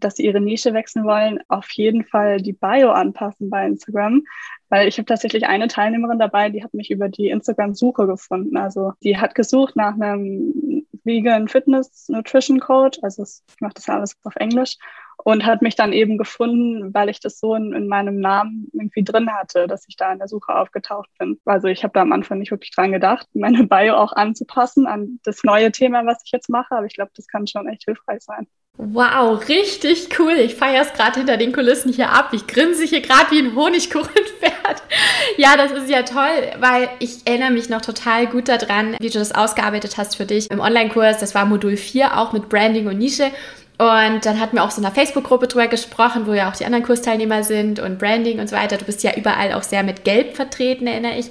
dass 0.00 0.16
sie 0.16 0.24
ihre 0.24 0.40
Nische 0.40 0.74
wechseln 0.74 1.04
wollen, 1.04 1.40
auf 1.48 1.70
jeden 1.72 2.04
Fall 2.04 2.38
die 2.38 2.52
Bio 2.52 2.90
anpassen 2.90 3.50
bei 3.50 3.66
Instagram, 3.66 4.22
weil 4.68 4.88
ich 4.88 4.98
habe 4.98 5.06
tatsächlich 5.06 5.46
eine 5.46 5.68
Teilnehmerin 5.68 6.18
dabei, 6.18 6.48
die 6.48 6.62
hat 6.62 6.74
mich 6.74 6.90
über 6.90 7.08
die 7.08 7.28
Instagram-Suche 7.28 8.06
gefunden. 8.06 8.56
Also 8.56 8.92
die 9.02 9.18
hat 9.18 9.34
gesucht 9.34 9.76
nach 9.76 9.94
einem 9.94 10.86
Vegan 11.04 11.48
Fitness 11.48 12.08
Nutrition 12.08 12.60
Coach, 12.60 12.98
also 13.02 13.22
ich 13.22 13.60
mache 13.60 13.74
das 13.74 13.86
ja 13.86 13.94
alles 13.96 14.16
auf 14.24 14.36
Englisch 14.36 14.76
und 15.24 15.44
hat 15.44 15.62
mich 15.62 15.76
dann 15.76 15.92
eben 15.92 16.18
gefunden, 16.18 16.94
weil 16.94 17.08
ich 17.08 17.20
das 17.20 17.38
so 17.38 17.54
in, 17.54 17.72
in, 17.72 17.88
meinem 17.88 18.20
Namen 18.20 18.68
irgendwie 18.72 19.04
drin 19.04 19.30
hatte, 19.30 19.66
dass 19.66 19.86
ich 19.88 19.96
da 19.96 20.12
in 20.12 20.18
der 20.18 20.28
Suche 20.28 20.54
aufgetaucht 20.54 21.10
bin. 21.18 21.38
Also 21.44 21.68
ich 21.68 21.82
habe 21.82 21.92
da 21.92 22.02
am 22.02 22.12
Anfang 22.12 22.38
nicht 22.38 22.50
wirklich 22.50 22.70
dran 22.70 22.92
gedacht, 22.92 23.26
meine 23.34 23.66
Bio 23.66 23.94
auch 23.94 24.12
anzupassen 24.12 24.86
an 24.86 25.20
das 25.24 25.44
neue 25.44 25.72
Thema, 25.72 26.06
was 26.06 26.22
ich 26.24 26.32
jetzt 26.32 26.48
mache, 26.48 26.74
aber 26.74 26.86
ich 26.86 26.94
glaube, 26.94 27.12
das 27.14 27.26
kann 27.26 27.46
schon 27.46 27.68
echt 27.68 27.84
hilfreich 27.84 28.22
sein. 28.22 28.46
Wow, 28.76 29.46
richtig 29.48 30.08
cool. 30.18 30.32
Ich 30.32 30.54
feiere 30.54 30.82
es 30.82 30.92
gerade 30.94 31.18
hinter 31.18 31.36
den 31.36 31.52
Kulissen 31.52 31.92
hier 31.92 32.10
ab. 32.10 32.30
Ich 32.32 32.46
grinse 32.46 32.84
hier 32.84 33.02
gerade 33.02 33.30
wie 33.30 33.38
ein 33.38 33.54
Honigkuchenpferd. 33.54 34.82
Ja, 35.36 35.56
das 35.56 35.72
ist 35.72 35.90
ja 35.90 36.02
toll, 36.02 36.52
weil 36.58 36.88
ich 36.98 37.26
erinnere 37.26 37.50
mich 37.50 37.68
noch 37.68 37.82
total 37.82 38.26
gut 38.26 38.48
daran, 38.48 38.96
wie 38.98 39.10
du 39.10 39.18
das 39.18 39.32
ausgearbeitet 39.32 39.98
hast 39.98 40.16
für 40.16 40.24
dich 40.24 40.50
im 40.50 40.60
Online-Kurs. 40.60 41.18
Das 41.18 41.34
war 41.34 41.44
Modul 41.44 41.76
4, 41.76 42.18
auch 42.18 42.32
mit 42.32 42.48
Branding 42.48 42.86
und 42.86 42.98
Nische. 42.98 43.30
Und 43.80 44.26
dann 44.26 44.38
hatten 44.38 44.56
wir 44.56 44.62
auch 44.62 44.70
so 44.70 44.78
in 44.78 44.84
einer 44.84 44.94
Facebook-Gruppe 44.94 45.46
drüber 45.46 45.66
gesprochen, 45.66 46.26
wo 46.26 46.34
ja 46.34 46.50
auch 46.50 46.54
die 46.54 46.66
anderen 46.66 46.84
Kursteilnehmer 46.84 47.42
sind 47.44 47.80
und 47.80 47.98
Branding 47.98 48.38
und 48.38 48.46
so 48.46 48.54
weiter. 48.54 48.76
Du 48.76 48.84
bist 48.84 49.02
ja 49.02 49.16
überall 49.16 49.54
auch 49.54 49.62
sehr 49.62 49.82
mit 49.82 50.04
Gelb 50.04 50.36
vertreten, 50.36 50.86
erinnere 50.86 51.16
ich. 51.16 51.30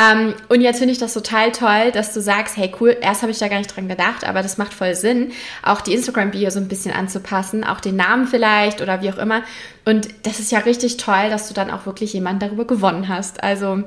Ähm, 0.00 0.34
und 0.48 0.60
jetzt 0.60 0.78
finde 0.78 0.92
ich 0.92 0.98
das 0.98 1.14
total 1.14 1.50
toll, 1.50 1.90
dass 1.92 2.14
du 2.14 2.20
sagst, 2.20 2.56
hey 2.56 2.70
cool, 2.78 2.96
erst 3.00 3.22
habe 3.22 3.32
ich 3.32 3.40
da 3.40 3.48
gar 3.48 3.58
nicht 3.58 3.74
dran 3.74 3.88
gedacht, 3.88 4.22
aber 4.22 4.40
das 4.40 4.56
macht 4.56 4.72
voll 4.72 4.94
Sinn, 4.94 5.32
auch 5.64 5.80
die 5.80 5.92
Instagram-Bio 5.92 6.50
so 6.50 6.60
ein 6.60 6.68
bisschen 6.68 6.94
anzupassen, 6.94 7.64
auch 7.64 7.80
den 7.80 7.96
Namen 7.96 8.28
vielleicht 8.28 8.82
oder 8.82 9.02
wie 9.02 9.10
auch 9.10 9.18
immer. 9.18 9.42
Und 9.84 10.06
das 10.22 10.38
ist 10.38 10.52
ja 10.52 10.60
richtig 10.60 10.96
toll, 10.96 11.28
dass 11.28 11.48
du 11.48 11.54
dann 11.54 11.72
auch 11.72 11.86
wirklich 11.86 12.12
jemanden 12.12 12.38
darüber 12.38 12.66
gewonnen 12.66 13.08
hast. 13.08 13.42
Also 13.42 13.82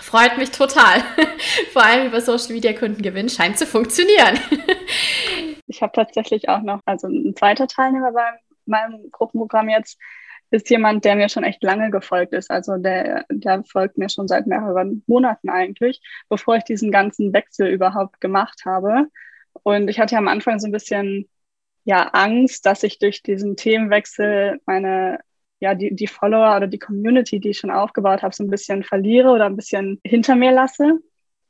Freut 0.00 0.38
mich 0.38 0.52
total. 0.52 1.02
Vor 1.72 1.84
allem 1.84 2.06
über 2.06 2.20
Social 2.20 2.52
Media 2.52 2.72
Kunden 2.72 3.02
gewinnen 3.02 3.28
scheint 3.28 3.58
zu 3.58 3.66
funktionieren. 3.66 4.38
Ich 5.68 5.82
habe 5.82 5.92
tatsächlich 5.92 6.48
auch 6.48 6.62
noch, 6.62 6.80
also 6.84 7.08
ein 7.08 7.34
zweiter 7.36 7.66
Teilnehmer 7.66 8.12
bei 8.12 8.24
meinem 8.66 9.10
Gruppenprogramm 9.10 9.68
jetzt, 9.68 9.98
ist 10.50 10.70
jemand, 10.70 11.04
der 11.04 11.16
mir 11.16 11.28
schon 11.28 11.44
echt 11.44 11.62
lange 11.62 11.90
gefolgt 11.90 12.32
ist. 12.32 12.50
Also 12.50 12.76
der, 12.78 13.24
der 13.30 13.64
folgt 13.64 13.98
mir 13.98 14.08
schon 14.08 14.28
seit 14.28 14.46
mehreren 14.46 15.04
Monaten 15.06 15.50
eigentlich, 15.50 16.00
bevor 16.28 16.56
ich 16.56 16.64
diesen 16.64 16.90
ganzen 16.90 17.32
Wechsel 17.32 17.68
überhaupt 17.68 18.20
gemacht 18.20 18.62
habe. 18.64 19.08
Und 19.62 19.88
ich 19.88 20.00
hatte 20.00 20.16
am 20.16 20.28
Anfang 20.28 20.58
so 20.58 20.66
ein 20.66 20.72
bisschen 20.72 21.28
ja 21.84 22.08
Angst, 22.08 22.66
dass 22.66 22.82
ich 22.82 22.98
durch 22.98 23.22
diesen 23.22 23.56
Themenwechsel 23.56 24.60
meine 24.66 25.20
ja 25.60 25.74
die, 25.74 25.94
die 25.94 26.06
Follower 26.06 26.56
oder 26.56 26.66
die 26.66 26.78
Community, 26.78 27.40
die 27.40 27.50
ich 27.50 27.58
schon 27.58 27.70
aufgebaut 27.70 28.22
habe, 28.22 28.34
so 28.34 28.44
ein 28.44 28.50
bisschen 28.50 28.84
verliere 28.84 29.30
oder 29.30 29.46
ein 29.46 29.56
bisschen 29.56 30.00
hinter 30.04 30.36
mir 30.36 30.52
lasse. 30.52 30.98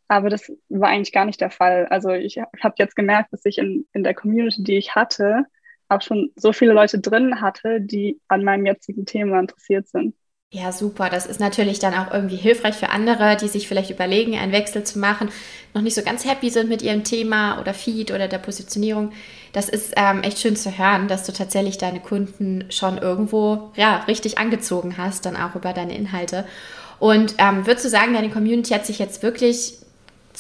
Aber 0.09 0.31
das 0.31 0.51
war 0.69 0.89
eigentlich 0.89 1.13
gar 1.13 1.27
nicht 1.27 1.41
der 1.41 1.51
Fall. 1.51 1.87
Also 1.87 2.11
ich 2.11 2.39
habe 2.39 2.75
jetzt 2.79 2.97
gemerkt, 2.97 3.33
dass 3.33 3.45
ich 3.45 3.59
in, 3.59 3.87
in 3.93 4.03
der 4.03 4.15
Community, 4.15 4.63
die 4.63 4.79
ich 4.79 4.95
hatte, 4.95 5.45
auch 5.89 6.03
schon 6.03 6.31
so 6.37 6.53
viele 6.53 6.73
Leute 6.73 6.99
drin 6.99 7.41
hatte, 7.41 7.81
die 7.81 8.21
an 8.29 8.45
meinem 8.45 8.67
jetzigen 8.67 9.07
Thema 9.07 9.39
interessiert 9.41 9.89
sind. 9.89 10.15
Ja, 10.51 10.73
super. 10.73 11.11
Das 11.11 11.27
ist 11.27 11.41
natürlich 11.41 11.79
dann 11.79 11.93
auch 11.93 12.11
irgendwie 12.11 12.37
hilfreich 12.37 12.75
für 12.75 12.89
andere, 12.89 13.37
die 13.37 13.49
sich 13.49 13.69
vielleicht 13.69 13.91
überlegen, 13.91 14.35
einen 14.35 14.53
Wechsel 14.53 14.83
zu 14.83 14.99
machen, 14.99 15.29
noch 15.75 15.83
nicht 15.83 15.95
so 15.95 16.03
ganz 16.03 16.25
happy 16.25 16.49
sind 16.49 16.71
mit 16.71 16.81
ihrem 16.81 17.05
Thema 17.05 17.61
oder 17.61 17.75
Feed 17.75 18.11
oder 18.13 18.29
der 18.29 18.39
Positionierung. 18.39 19.13
Das 19.53 19.69
ist 19.69 19.93
ähm, 19.97 20.23
echt 20.23 20.39
schön 20.39 20.57
zu 20.57 20.79
hören, 20.79 21.07
dass 21.07 21.25
du 21.25 21.33
tatsächlich 21.33 21.77
deine 21.77 22.01
Kunden 22.01 22.65
schon 22.71 22.97
irgendwo 22.97 23.73
ja, 23.77 23.99
richtig 24.09 24.39
angezogen 24.39 24.97
hast, 24.97 25.27
dann 25.27 25.37
auch 25.37 25.55
über 25.55 25.75
deine 25.75 25.95
Inhalte. 25.95 26.47
Und 26.99 27.35
ähm, 27.37 27.67
würdest 27.67 27.85
du 27.85 27.91
sagen, 27.91 28.15
deine 28.15 28.31
Community 28.31 28.73
hat 28.73 28.87
sich 28.87 28.99
jetzt 28.99 29.23
wirklich 29.23 29.79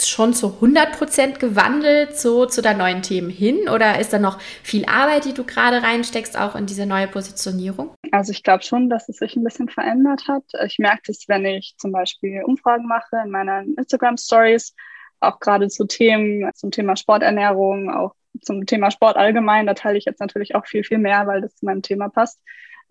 schon 0.07 0.35
zu 0.35 0.55
100 0.55 0.93
Prozent 0.93 1.41
gewandelt 1.41 2.17
so 2.17 2.47
zu 2.47 2.63
deinen 2.63 2.79
neuen 2.79 3.03
Themen 3.03 3.31
hin? 3.31 3.69
Oder 3.69 3.99
ist 3.99 4.13
da 4.13 4.19
noch 4.19 4.41
viel 4.63 4.85
Arbeit, 4.87 5.25
die 5.25 5.35
du 5.35 5.45
gerade 5.45 5.83
reinsteckst, 5.83 6.39
auch 6.39 6.55
in 6.55 6.67
diese 6.67 6.87
neue 6.87 7.09
Positionierung? 7.09 7.95
Also 8.13 8.33
ich 8.33 8.43
glaube 8.43 8.63
schon, 8.63 8.91
dass 8.91 9.09
es 9.09 9.17
sich 9.17 9.37
ein 9.37 9.45
bisschen 9.45 9.69
verändert 9.69 10.29
hat. 10.29 10.45
Ich 10.67 10.79
merke 10.79 11.03
das, 11.07 11.25
wenn 11.29 11.45
ich 11.45 11.75
zum 11.79 11.93
Beispiel 11.93 12.43
Umfragen 12.45 12.87
mache 12.87 13.17
in 13.25 13.31
meinen 13.31 13.75
Instagram-Stories, 13.75 14.75
auch 15.21 15.41
gerade 15.41 15.69
zu 15.69 15.87
Themen, 15.87 16.49
zum 16.55 16.71
Thema 16.71 16.97
Sporternährung, 16.97 17.91
auch 17.91 18.15
zum 18.41 18.67
Thema 18.67 18.91
Sport 18.91 19.17
allgemein, 19.17 19.67
da 19.67 19.75
teile 19.75 19.99
ich 19.99 20.05
jetzt 20.05 20.21
natürlich 20.21 20.55
auch 20.55 20.67
viel, 20.67 20.85
viel 20.85 20.99
mehr, 20.99 21.27
weil 21.27 21.41
das 21.41 21.57
zu 21.57 21.65
meinem 21.65 21.83
Thema 21.83 22.09
passt, 22.09 22.41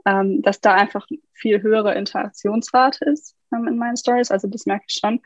ähm, 0.06 0.42
dass 0.42 0.62
da 0.62 0.74
einfach 0.74 1.06
viel 1.34 1.62
höhere 1.62 1.94
Interaktionsrate 1.96 3.06
ist 3.06 3.36
ähm, 3.54 3.68
in 3.68 3.78
meinen 3.78 3.98
Stories. 3.98 4.32
Also 4.32 4.48
das 4.48 4.66
merke 4.66 4.86
ich 4.88 4.98
schon. 5.00 5.22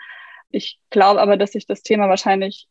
Ich 0.52 0.80
glaube 0.90 1.22
aber, 1.22 1.38
dass 1.38 1.56
ich 1.56 1.66
das 1.66 1.84
Thema 1.84 2.10
wahrscheinlich 2.10 2.68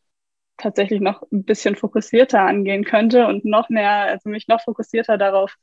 tatsächlich 0.57 1.01
noch 1.01 1.23
ein 1.33 1.45
bisschen 1.45 1.77
fokussierter 1.77 2.41
angehen 2.41 2.85
könnte 2.85 3.27
und 3.27 3.45
noch 3.45 3.69
mehr, 3.69 3.91
also 3.91 4.29
mich 4.29 4.49
noch 4.49 4.61
fokussierter 4.63 5.19
darauf 5.19 5.57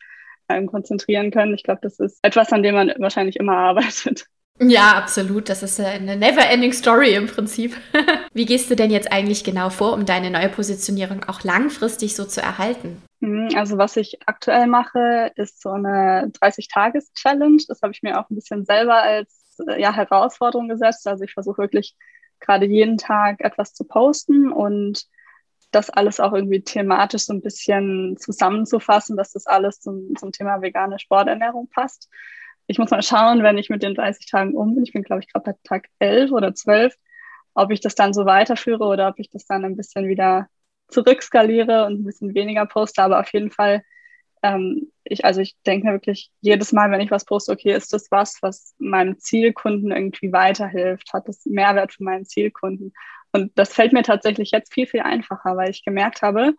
ähm, 0.49 0.67
konzentrieren 0.67 1.31
können. 1.31 1.53
Ich 1.53 1.63
glaube, 1.63 1.81
das 1.83 1.99
ist 1.99 2.19
etwas, 2.23 2.51
an 2.51 2.63
dem 2.63 2.75
man 2.75 2.93
wahrscheinlich 2.97 3.37
immer 3.37 3.57
arbeitet. 3.57 4.25
Ja, 4.59 4.93
absolut. 4.97 5.49
Das 5.49 5.61
ist 5.61 5.79
eine 5.79 6.15
never-ending 6.15 6.73
Story 6.73 7.13
im 7.13 7.27
Prinzip. 7.27 7.77
Wie 8.33 8.45
gehst 8.45 8.71
du 8.71 8.75
denn 8.75 8.89
jetzt 8.89 9.11
eigentlich 9.11 9.43
genau 9.43 9.69
vor, 9.69 9.93
um 9.93 10.05
deine 10.05 10.31
neue 10.31 10.49
Positionierung 10.49 11.23
auch 11.25 11.43
langfristig 11.43 12.15
so 12.15 12.25
zu 12.25 12.41
erhalten? 12.41 13.03
Mhm, 13.19 13.49
also 13.55 13.77
was 13.77 13.97
ich 13.97 14.17
aktuell 14.25 14.67
mache, 14.67 15.31
ist 15.35 15.61
so 15.61 15.69
eine 15.69 16.31
30-Tages-Challenge. 16.41 17.63
Das 17.67 17.81
habe 17.83 17.93
ich 17.93 18.01
mir 18.01 18.19
auch 18.19 18.29
ein 18.29 18.35
bisschen 18.35 18.65
selber 18.65 18.95
als 18.95 19.46
ja, 19.77 19.93
Herausforderung 19.93 20.67
gesetzt. 20.67 21.07
Also 21.07 21.23
ich 21.23 21.33
versuche 21.33 21.59
wirklich 21.59 21.95
gerade 22.39 22.65
jeden 22.65 22.97
Tag 22.97 23.41
etwas 23.41 23.73
zu 23.73 23.83
posten 23.85 24.51
und 24.51 25.05
das 25.71 25.89
alles 25.89 26.19
auch 26.19 26.33
irgendwie 26.33 26.61
thematisch 26.61 27.25
so 27.25 27.33
ein 27.33 27.41
bisschen 27.41 28.17
zusammenzufassen, 28.17 29.17
dass 29.17 29.33
das 29.33 29.47
alles 29.47 29.79
zum, 29.79 30.15
zum 30.15 30.31
Thema 30.31 30.61
vegane 30.61 30.99
Sporternährung 30.99 31.69
passt. 31.69 32.09
Ich 32.67 32.79
muss 32.79 32.91
mal 32.91 33.01
schauen, 33.01 33.43
wenn 33.43 33.57
ich 33.57 33.69
mit 33.69 33.83
den 33.83 33.95
30 33.95 34.29
Tagen 34.29 34.55
um 34.55 34.75
bin, 34.75 34.83
ich 34.83 34.93
bin 34.93 35.03
glaube 35.03 35.21
ich 35.21 35.31
gerade 35.31 35.51
bei 35.51 35.57
Tag 35.63 35.87
11 35.99 36.31
oder 36.31 36.53
12, 36.53 36.95
ob 37.53 37.71
ich 37.71 37.81
das 37.81 37.95
dann 37.95 38.13
so 38.13 38.25
weiterführe 38.25 38.85
oder 38.85 39.09
ob 39.09 39.19
ich 39.19 39.29
das 39.29 39.45
dann 39.45 39.65
ein 39.65 39.75
bisschen 39.75 40.07
wieder 40.07 40.47
zurückskaliere 40.89 41.85
und 41.85 42.01
ein 42.01 42.05
bisschen 42.05 42.33
weniger 42.33 42.65
poste. 42.65 43.01
Aber 43.03 43.19
auf 43.19 43.31
jeden 43.33 43.51
Fall 43.51 43.83
ähm, 44.43 44.91
ich, 45.03 45.25
also 45.25 45.41
ich 45.41 45.55
denke 45.65 45.87
mir 45.87 45.93
wirklich 45.93 46.31
jedes 46.41 46.71
Mal, 46.73 46.91
wenn 46.91 47.01
ich 47.01 47.11
was 47.11 47.25
poste, 47.25 47.51
okay, 47.51 47.73
ist 47.73 47.93
das 47.93 48.11
was, 48.11 48.37
was 48.41 48.75
meinem 48.77 49.19
Zielkunden 49.19 49.91
irgendwie 49.91 50.31
weiterhilft? 50.31 51.13
Hat 51.13 51.27
das 51.27 51.45
Mehrwert 51.45 51.93
für 51.93 52.03
meinen 52.03 52.25
Zielkunden? 52.25 52.93
Und 53.31 53.51
das 53.55 53.73
fällt 53.73 53.93
mir 53.93 54.03
tatsächlich 54.03 54.51
jetzt 54.51 54.73
viel, 54.73 54.87
viel 54.87 55.01
einfacher, 55.01 55.55
weil 55.57 55.69
ich 55.69 55.83
gemerkt 55.83 56.21
habe, 56.21 56.55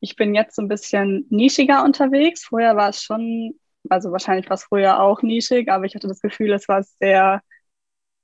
ich 0.00 0.16
bin 0.16 0.34
jetzt 0.34 0.56
so 0.56 0.62
ein 0.62 0.68
bisschen 0.68 1.26
nischiger 1.30 1.84
unterwegs. 1.84 2.44
Vorher 2.44 2.76
war 2.76 2.90
es 2.90 3.02
schon, 3.02 3.58
also 3.88 4.12
wahrscheinlich 4.12 4.48
war 4.48 4.54
es 4.54 4.64
früher 4.64 5.00
auch 5.00 5.22
nischig, 5.22 5.70
aber 5.70 5.84
ich 5.84 5.94
hatte 5.94 6.08
das 6.08 6.20
Gefühl, 6.20 6.52
es 6.52 6.68
war 6.68 6.82
sehr, 6.82 7.42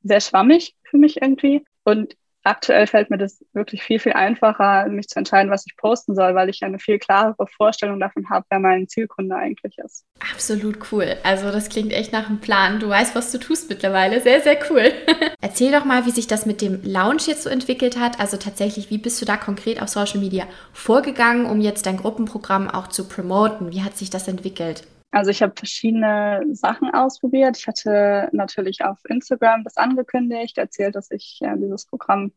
sehr 0.03 0.21
schwammig 0.21 0.77
für 0.83 0.99
mich 0.99 1.23
irgendwie. 1.23 1.65
Und 1.85 2.17
aktuell 2.45 2.87
fällt 2.87 3.11
mir 3.11 3.19
das 3.19 3.45
wirklich 3.53 3.83
viel, 3.83 3.99
viel 3.99 4.13
einfacher, 4.13 4.87
mich 4.89 5.09
zu 5.09 5.19
entscheiden, 5.19 5.51
was 5.51 5.67
ich 5.67 5.77
posten 5.77 6.15
soll, 6.15 6.35
weil 6.35 6.49
ich 6.49 6.63
eine 6.63 6.79
viel 6.79 6.99
klarere 6.99 7.47
Vorstellung 7.47 8.01
davon 8.01 8.29
habe, 8.31 8.47
wer 8.51 8.59
mein 8.59 8.89
Zielkunde 8.89 9.37
eigentlich 9.37 9.79
ist. 9.79 10.05
Absolut 10.33 10.93
cool. 10.93 11.17
Also 11.23 11.51
das 11.51 11.69
klingt 11.69 11.93
echt 11.93 12.13
nach 12.13 12.29
einem 12.29 12.41
Plan. 12.41 12.81
Du 12.81 12.89
weißt, 12.89 13.15
was 13.15 13.33
du 13.33 13.39
tust 13.39 13.69
mittlerweile. 13.69 14.21
Sehr, 14.21 14.41
sehr 14.41 14.59
cool. 14.71 14.93
Erzähl 15.41 15.73
doch 15.73 15.85
mal, 15.85 16.07
wie 16.07 16.11
sich 16.11 16.27
das 16.27 16.47
mit 16.47 16.61
dem 16.61 16.81
Lounge 16.83 17.23
jetzt 17.27 17.43
so 17.43 17.51
entwickelt 17.51 17.99
hat. 17.99 18.21
Also 18.21 18.37
tatsächlich, 18.37 18.91
wie 18.91 18.99
bist 18.99 19.21
du 19.21 19.27
da 19.27 19.37
konkret 19.37 19.83
auf 19.83 19.89
Social 19.89 20.21
Media 20.21 20.47
vorgegangen, 20.73 21.47
um 21.47 21.61
jetzt 21.61 21.87
dein 21.87 21.97
Gruppenprogramm 21.97 22.69
auch 22.69 22.89
zu 22.89 23.09
promoten? 23.09 23.73
Wie 23.73 23.83
hat 23.83 23.97
sich 23.97 24.11
das 24.11 24.29
entwickelt? 24.29 24.85
Also 25.11 25.31
ich 25.31 25.43
habe 25.43 25.55
verschiedene 25.57 26.45
Sachen 26.53 26.93
ausprobiert. 26.95 27.59
Ich 27.59 27.67
hatte 27.67 28.29
natürlich 28.33 28.85
auf 28.85 28.99
Instagram 29.09 29.65
das 29.65 29.77
angekündigt, 29.77 30.57
erzählt, 30.59 30.95
dass 30.95 31.11
ich 31.11 31.39
ja, 31.41 31.57
dieses 31.57 31.87
Programm 31.87 32.33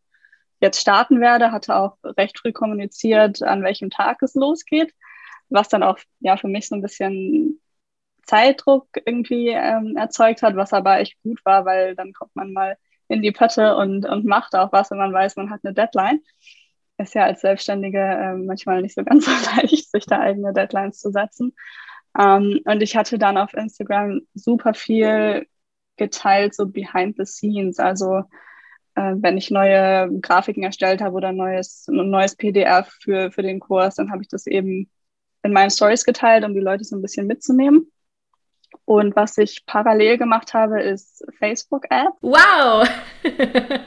jetzt 0.60 0.80
starten 0.80 1.22
werde, 1.22 1.52
hatte 1.52 1.76
auch 1.76 1.98
recht 2.04 2.40
früh 2.40 2.52
kommuniziert, 2.52 3.44
an 3.44 3.64
welchem 3.64 3.90
Tag 3.90 4.22
es 4.24 4.34
losgeht, 4.34 4.94
was 5.50 5.70
dann 5.70 5.84
auch 5.84 6.00
ja 6.20 6.38
für 6.38 6.48
mich 6.48 6.68
so 6.68 6.76
ein 6.76 6.82
bisschen 6.82 7.60
Zeitdruck 8.26 8.88
irgendwie 9.06 9.50
ähm, 9.50 9.98
erzeugt 9.98 10.42
hat, 10.42 10.56
was 10.56 10.74
aber 10.74 11.00
echt 11.00 11.22
gut 11.22 11.44
war, 11.46 11.66
weil 11.66 11.96
dann 11.96 12.14
kommt 12.14 12.36
man 12.36 12.54
mal 12.54 12.78
in 13.08 13.22
die 13.22 13.32
Pötte 13.32 13.76
und, 13.76 14.06
und 14.06 14.26
macht 14.26 14.56
auch 14.56 14.72
was, 14.72 14.90
wenn 14.90 14.98
man 14.98 15.14
weiß, 15.14 15.36
man 15.36 15.50
hat 15.50 15.62
eine 15.64 15.74
Deadline. 15.74 16.22
Ist 16.98 17.16
ja 17.16 17.26
als 17.26 17.42
Selbstständige 17.42 18.00
äh, 18.00 18.34
manchmal 18.36 18.82
nicht 18.82 18.96
so 18.96 19.04
ganz 19.04 19.26
so 19.26 19.32
leicht, 19.32 19.92
sich 19.92 20.06
da 20.06 20.20
eigene 20.20 20.54
Deadlines 20.54 21.00
zu 21.00 21.12
setzen. 21.12 21.54
Ähm, 22.17 22.60
und 22.65 22.82
ich 22.82 22.95
hatte 22.95 23.17
dann 23.17 23.38
auf 23.38 23.54
Instagram 23.54 24.21
super 24.34 24.73
viel 24.73 25.47
geteilt, 25.97 26.56
so 26.56 26.67
behind 26.67 27.17
the 27.17 27.26
scenes. 27.26 27.80
Also 27.80 28.23
äh, 28.95 29.13
wenn 29.15 29.38
ich 29.38 29.52
neue 29.52 30.10
Grafiken 30.21 30.63
erstellt 30.63 31.02
habe 31.02 31.15
oder 31.15 31.32
neues, 31.32 31.88
ein 31.88 32.10
neues 32.10 32.36
PDF 32.36 32.89
für, 33.02 33.32
für 33.32 33.41
den 33.41 33.60
Kurs, 33.60 33.95
dann 33.95 34.12
habe 34.12 34.21
ich 34.21 34.28
das 34.28 34.47
eben 34.47 34.89
in 35.43 35.54
meinen 35.54 35.71
Stories 35.71 36.06
geteilt, 36.06 36.45
um 36.45 36.54
die 36.54 36.62
Leute 36.62 36.84
so 36.84 36.95
ein 36.95 37.02
bisschen 37.02 37.28
mitzunehmen. 37.28 37.91
Und 38.86 39.15
was 39.15 39.38
ich 39.38 39.65
parallel 39.65 40.17
gemacht 40.17 40.54
habe, 40.54 40.82
ist 40.82 41.26
Facebook-App. 41.39 42.13
Wow! 42.21 42.88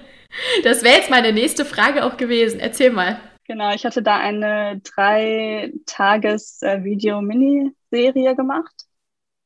Das 0.65 0.83
wäre 0.83 0.97
jetzt 0.97 1.09
meine 1.09 1.33
nächste 1.33 1.65
Frage 1.65 2.05
auch 2.05 2.17
gewesen. 2.17 2.61
Erzähl 2.61 2.91
mal. 2.91 3.19
Genau, 3.49 3.73
ich 3.73 3.85
hatte 3.85 4.03
da 4.03 4.17
eine 4.19 4.81
drei 4.81 5.73
Tages 5.87 6.63
äh, 6.63 6.83
Video-Mini-Serie 6.83 8.35
gemacht 8.35 8.75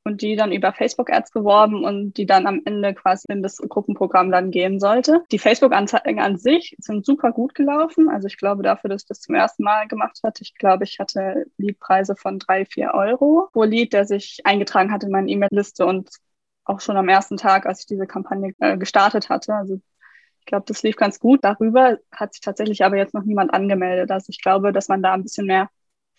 und 0.04 0.22
die 0.22 0.36
dann 0.36 0.52
über 0.52 0.72
Facebook-Ads 0.72 1.32
beworben 1.32 1.84
und 1.84 2.14
die 2.16 2.24
dann 2.24 2.46
am 2.46 2.62
Ende 2.64 2.94
quasi 2.94 3.26
in 3.30 3.42
das 3.42 3.58
Gruppenprogramm 3.58 4.30
dann 4.30 4.50
gehen 4.50 4.80
sollte. 4.80 5.22
Die 5.30 5.38
Facebook-Anzeigen 5.38 6.18
an 6.20 6.38
sich 6.38 6.74
sind 6.78 7.04
super 7.04 7.32
gut 7.32 7.54
gelaufen. 7.54 8.08
Also 8.08 8.26
ich 8.26 8.38
glaube 8.38 8.62
dafür, 8.62 8.88
dass 8.88 9.02
ich 9.02 9.08
das 9.08 9.20
zum 9.20 9.34
ersten 9.34 9.64
Mal 9.64 9.86
gemacht 9.86 10.20
hatte, 10.24 10.42
ich 10.42 10.54
glaube, 10.54 10.84
ich 10.84 10.98
hatte 10.98 11.44
Leadpreise 11.58 12.16
von 12.16 12.38
drei, 12.38 12.64
vier 12.64 12.92
Euro 12.94 13.48
pro 13.52 13.64
Lead, 13.64 13.92
der 13.92 14.06
sich 14.06 14.40
eingetragen 14.44 14.92
hat 14.92 15.04
in 15.04 15.10
meine 15.10 15.30
E-Mail-Liste 15.30 15.84
und 15.84 16.08
auch 16.64 16.80
schon 16.80 16.96
am 16.96 17.08
ersten 17.08 17.36
Tag, 17.36 17.66
als 17.66 17.80
ich 17.80 17.86
diese 17.86 18.06
Kampagne 18.06 18.54
äh, 18.60 18.78
gestartet 18.78 19.28
hatte. 19.28 19.54
Also 19.54 19.80
ich 20.40 20.46
glaube, 20.46 20.64
das 20.66 20.82
lief 20.82 20.96
ganz 20.96 21.20
gut. 21.20 21.40
Darüber 21.42 21.98
hat 22.12 22.34
sich 22.34 22.40
tatsächlich 22.40 22.84
aber 22.84 22.96
jetzt 22.96 23.14
noch 23.14 23.24
niemand 23.24 23.54
angemeldet. 23.54 24.10
Also 24.10 24.26
ich 24.30 24.42
glaube, 24.42 24.72
dass 24.72 24.88
man 24.88 25.02
da 25.02 25.12
ein 25.12 25.22
bisschen 25.22 25.46
mehr 25.46 25.68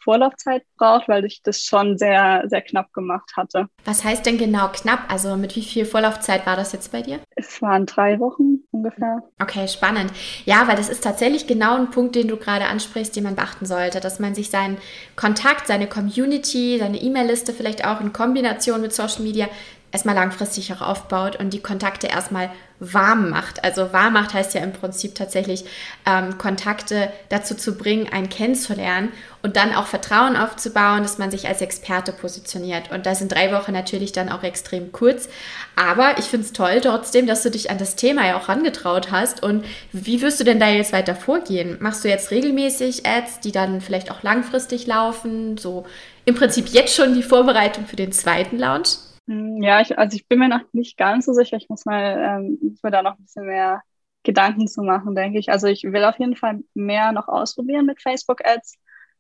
Vorlaufzeit 0.04 0.64
braucht, 0.78 1.08
weil 1.08 1.26
ich 1.26 1.42
das 1.44 1.62
schon 1.62 1.98
sehr, 1.98 2.44
sehr 2.48 2.62
knapp 2.62 2.92
gemacht 2.94 3.32
hatte. 3.36 3.68
Was 3.86 4.04
heißt 4.04 4.26
denn 4.26 4.38
genau 4.38 4.70
knapp? 4.70 5.12
Also 5.12 5.36
mit 5.36 5.56
wie 5.56 5.62
viel 5.62 5.86
Vorlaufzeit 5.86 6.46
war 6.46 6.56
das 6.56 6.72
jetzt 6.72 6.92
bei 6.92 7.02
dir? 7.02 7.20
Es 7.36 7.62
waren 7.62 7.86
drei 7.86 8.20
Wochen 8.20 8.64
ungefähr. 8.72 9.24
Okay, 9.40 9.68
spannend. 9.68 10.12
Ja, 10.46 10.68
weil 10.68 10.76
das 10.76 10.90
ist 10.90 11.04
tatsächlich 11.04 11.46
genau 11.46 11.76
ein 11.76 11.92
Punkt, 11.92 12.16
den 12.16 12.28
du 12.28 12.38
gerade 12.38 12.66
ansprichst, 12.66 13.16
den 13.16 13.24
man 13.24 13.36
beachten 13.36 13.66
sollte, 13.66 14.00
dass 14.00 14.20
man 14.20 14.34
sich 14.34 14.50
seinen 14.50 14.78
Kontakt, 15.16 15.68
seine 15.68 15.88
Community, 15.88 16.78
seine 16.80 17.00
E-Mail-Liste 17.00 17.54
vielleicht 17.54 17.86
auch 17.86 18.02
in 18.02 18.14
Kombination 18.14 18.82
mit 18.82 18.94
Social 18.94 19.22
Media 19.22 19.48
erstmal 19.92 20.16
langfristig 20.16 20.74
auch 20.74 20.82
aufbaut 20.82 21.36
und 21.36 21.52
die 21.52 21.62
Kontakte 21.62 22.08
erstmal 22.08 22.50
warm 22.82 23.30
macht. 23.30 23.64
Also 23.64 23.94
warm 23.94 24.14
macht 24.14 24.34
heißt 24.34 24.56
ja 24.56 24.62
im 24.62 24.74
Prinzip 24.74 25.14
tatsächlich 25.14 25.66
ähm, 26.06 26.38
Kontakte 26.40 27.12
dazu 27.30 27.54
zu 27.54 27.78
bringen, 27.78 28.12
einen 28.12 28.28
kennenzulernen 28.28 29.10
und 29.44 29.56
dann 29.56 29.76
auch 29.76 29.86
Vertrauen 29.86 30.36
aufzubauen, 30.36 31.04
dass 31.04 31.20
man 31.20 31.30
sich 31.30 31.48
als 31.48 31.62
Experte 31.62 32.12
positioniert. 32.12 32.92
Und 32.92 33.06
da 33.06 33.14
sind 33.14 33.32
drei 33.32 33.54
Wochen 33.54 33.72
natürlich 33.72 34.14
dann 34.14 34.30
auch 34.30 34.42
extrem 34.42 34.92
kurz. 34.92 35.30
Aber 35.76 36.18
ich 36.18 36.26
finde 36.26 36.48
es 36.48 36.54
toll 36.54 36.82
trotzdem, 36.82 37.28
dass 37.28 37.44
du 37.44 37.52
dich 37.52 37.70
an 37.70 37.78
das 37.78 37.96
Thema 37.96 38.26
ja 38.26 38.38
auch 38.38 38.50
rangetraut 38.50 39.12
hast. 39.12 39.44
Und 39.44 39.64
wie 39.92 40.22
wirst 40.22 40.40
du 40.40 40.44
denn 40.44 40.60
da 40.60 40.70
jetzt 40.70 40.94
weiter 40.94 41.16
vorgehen? 41.16 41.78
Machst 41.82 42.04
du 42.04 42.10
jetzt 42.10 42.32
regelmäßig 42.32 43.06
Ads, 43.06 43.42
die 43.42 43.52
dann 43.52 43.82
vielleicht 43.82 44.10
auch 44.10 44.24
langfristig 44.24 44.88
laufen? 44.88 45.58
So 45.58 45.86
im 46.26 46.34
Prinzip 46.34 46.70
jetzt 46.70 46.96
schon 46.96 47.14
die 47.14 47.24
Vorbereitung 47.24 47.86
für 47.86 47.96
den 47.96 48.12
zweiten 48.12 48.58
Launch? 48.58 48.98
Hm, 49.32 49.64
ja, 49.64 49.80
ich, 49.80 49.98
also 49.98 50.16
ich 50.16 50.28
bin 50.28 50.40
mir 50.40 50.50
noch 50.50 50.62
nicht 50.74 50.98
ganz 50.98 51.26
so 51.26 51.32
sicher. 51.32 51.56
Ich 51.56 51.70
muss 51.70 51.86
mal, 51.86 52.18
ähm, 52.20 52.58
muss 52.62 52.84
mir 52.84 52.92
da 52.92 53.02
noch 53.02 53.18
ein 53.18 53.24
bisschen 53.24 53.46
mehr 53.46 53.82
Gedanken 54.24 54.68
zu 54.68 54.84
machen, 54.84 55.16
denke 55.16 55.40
ich. 55.40 55.50
Also 55.50 55.68
ich 55.68 55.84
will 55.84 56.04
auf 56.04 56.20
jeden 56.20 56.36
Fall 56.36 56.60
mehr 56.74 57.14
noch 57.14 57.30
ausprobieren 57.30 57.86
mit 57.86 58.02
Facebook-Ads 58.02 58.78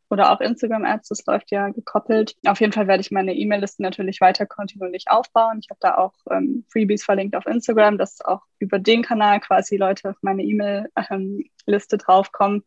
oder 0.10 0.34
auch 0.34 0.42
Instagram-Ads. 0.42 1.08
Das 1.08 1.26
läuft 1.26 1.50
ja 1.52 1.70
gekoppelt. 1.70 2.36
Auf 2.46 2.60
jeden 2.60 2.74
Fall 2.74 2.88
werde 2.88 3.00
ich 3.00 3.12
meine 3.12 3.34
E-Mail-Liste 3.34 3.82
natürlich 3.82 4.20
weiter 4.20 4.46
kontinuierlich 4.46 5.06
aufbauen. 5.08 5.60
Ich 5.62 5.70
habe 5.70 5.80
da 5.80 5.96
auch 5.98 6.14
ähm, 6.30 6.66
Freebies 6.70 7.06
verlinkt 7.06 7.38
auf 7.38 7.46
Instagram, 7.46 7.98
dass 7.98 8.20
auch 8.20 8.42
über 8.60 8.80
den 8.80 9.04
Kanal 9.04 9.40
quasi 9.40 9.78
Leute 9.78 10.10
auf 10.10 10.18
meine 10.22 10.44
E-Mail-Liste 10.44 11.96
ähm, 11.96 12.00
draufkommen. 12.00 12.66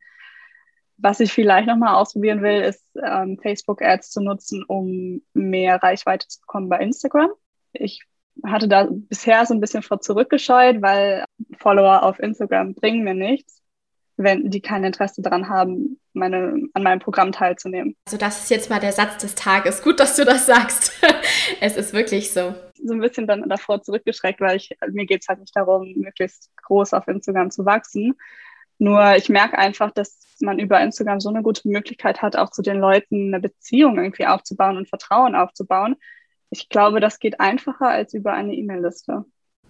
Was 0.96 1.20
ich 1.20 1.32
vielleicht 1.32 1.66
nochmal 1.66 1.94
ausprobieren 1.94 2.42
will, 2.42 2.62
ist 2.62 2.84
ähm, 3.02 3.38
Facebook-Ads 3.42 4.10
zu 4.10 4.20
nutzen, 4.20 4.64
um 4.64 5.22
mehr 5.32 5.82
Reichweite 5.82 6.28
zu 6.28 6.40
bekommen 6.40 6.68
bei 6.68 6.78
Instagram. 6.78 7.30
Ich 7.72 8.04
hatte 8.44 8.68
da 8.68 8.88
bisher 8.90 9.44
so 9.46 9.54
ein 9.54 9.60
bisschen 9.60 9.82
vor 9.82 10.00
zurückgescheut, 10.00 10.82
weil 10.82 11.24
Follower 11.58 12.02
auf 12.02 12.18
Instagram 12.18 12.74
bringen 12.74 13.04
mir 13.04 13.14
nichts, 13.14 13.62
wenn 14.16 14.50
die 14.50 14.60
kein 14.60 14.84
Interesse 14.84 15.22
daran 15.22 15.48
haben, 15.48 16.00
meine, 16.12 16.68
an 16.72 16.82
meinem 16.82 17.00
Programm 17.00 17.32
teilzunehmen. 17.32 17.96
Also 18.06 18.16
das 18.16 18.42
ist 18.42 18.50
jetzt 18.50 18.70
mal 18.70 18.80
der 18.80 18.92
Satz 18.92 19.18
des 19.18 19.34
Tages. 19.34 19.82
Gut, 19.82 20.00
dass 20.00 20.16
du 20.16 20.24
das 20.24 20.46
sagst. 20.46 20.92
es 21.60 21.76
ist 21.76 21.92
wirklich 21.92 22.32
so. 22.32 22.54
So 22.82 22.94
ein 22.94 23.00
bisschen 23.00 23.26
dann 23.26 23.48
davor 23.48 23.82
zurückgeschreckt, 23.82 24.40
weil 24.40 24.56
ich, 24.56 24.70
mir 24.90 25.06
geht 25.06 25.22
es 25.22 25.28
halt 25.28 25.40
nicht 25.40 25.56
darum, 25.56 25.92
möglichst 25.96 26.50
groß 26.62 26.92
auf 26.92 27.08
Instagram 27.08 27.50
zu 27.50 27.64
wachsen, 27.64 28.14
nur 28.84 29.16
ich 29.16 29.28
merke 29.28 29.58
einfach, 29.58 29.90
dass 29.90 30.36
man 30.40 30.58
über 30.58 30.80
Instagram 30.80 31.20
so 31.20 31.30
eine 31.30 31.42
gute 31.42 31.68
Möglichkeit 31.68 32.22
hat, 32.22 32.36
auch 32.36 32.50
zu 32.50 32.62
den 32.62 32.78
Leuten 32.78 33.34
eine 33.34 33.40
Beziehung 33.40 33.96
irgendwie 33.96 34.26
aufzubauen 34.26 34.76
und 34.76 34.88
Vertrauen 34.88 35.34
aufzubauen. 35.34 35.96
Ich 36.50 36.68
glaube, 36.68 37.00
das 37.00 37.18
geht 37.18 37.40
einfacher 37.40 37.88
als 37.88 38.14
über 38.14 38.32
eine 38.32 38.54
E-Mail-Liste. 38.54 39.24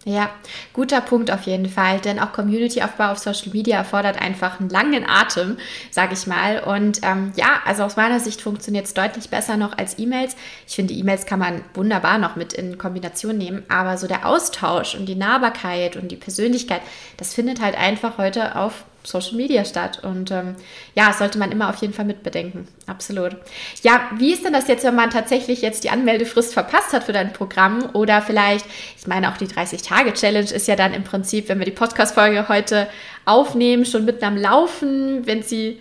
Ja, 0.07 0.31
guter 0.74 1.00
Punkt 1.00 1.31
auf 1.31 1.42
jeden 1.42 1.66
Fall, 1.66 1.98
denn 1.98 2.18
auch 2.18 2.33
Community-Aufbau 2.33 3.12
auf 3.12 3.18
Social 3.18 3.53
Media 3.53 3.79
erfordert 3.79 4.20
einfach 4.20 4.61
einen 4.61 4.68
langen 4.68 5.09
Atem, 5.09 5.57
sage 5.90 6.12
ich 6.12 6.27
mal. 6.27 6.62
Und 6.62 7.00
ähm, 7.03 7.33
ja, 7.37 7.62
also 7.64 7.85
aus 7.85 7.96
meiner 7.96 8.20
Sicht 8.20 8.42
funktioniert 8.42 8.85
es 8.85 8.92
deutlich 8.92 9.31
besser 9.31 9.57
noch 9.57 9.79
als 9.79 9.98
E-Mails. 9.98 10.37
Ich 10.66 10.74
finde, 10.74 10.92
E-Mails 10.92 11.24
kann 11.24 11.38
man 11.38 11.62
wunderbar 11.72 12.18
noch 12.18 12.37
mit 12.37 12.53
in 12.53 12.77
Kombination 12.77 13.38
nehmen, 13.38 13.62
aber 13.70 13.96
so 13.96 14.07
der 14.07 14.27
Austausch 14.27 14.94
und 14.94 15.07
die 15.07 15.14
Nahbarkeit 15.14 15.96
und 15.96 16.09
die 16.09 16.16
Persönlichkeit, 16.16 16.83
das 17.16 17.33
findet 17.33 17.62
halt 17.62 17.79
einfach 17.79 18.18
heute 18.18 18.57
auf 18.57 18.85
Social 19.04 19.34
Media 19.34 19.64
statt. 19.64 20.02
Und 20.02 20.30
ähm, 20.30 20.56
ja, 20.94 21.12
sollte 21.12 21.38
man 21.38 21.52
immer 21.52 21.68
auf 21.68 21.76
jeden 21.76 21.92
Fall 21.92 22.04
mitbedenken. 22.04 22.66
Absolut. 22.86 23.36
Ja, 23.82 24.10
wie 24.18 24.32
ist 24.32 24.44
denn 24.44 24.52
das 24.52 24.68
jetzt, 24.68 24.84
wenn 24.84 24.94
man 24.94 25.10
tatsächlich 25.10 25.62
jetzt 25.62 25.84
die 25.84 25.90
Anmeldefrist 25.90 26.54
verpasst 26.54 26.92
hat 26.92 27.04
für 27.04 27.12
dein 27.12 27.32
Programm? 27.32 27.90
Oder 27.92 28.22
vielleicht, 28.22 28.66
ich 28.98 29.06
meine, 29.06 29.30
auch 29.30 29.36
die 29.36 29.46
30-Tage-Challenge 29.46 30.50
ist 30.50 30.68
ja 30.68 30.76
dann 30.76 30.94
im 30.94 31.04
Prinzip, 31.04 31.48
wenn 31.48 31.58
wir 31.58 31.66
die 31.66 31.72
Podcast-Folge 31.72 32.48
heute 32.48 32.88
aufnehmen, 33.26 33.84
schon 33.84 34.04
mitten 34.04 34.24
am 34.24 34.36
Laufen. 34.36 35.26
Wenn 35.26 35.42
sie 35.42 35.80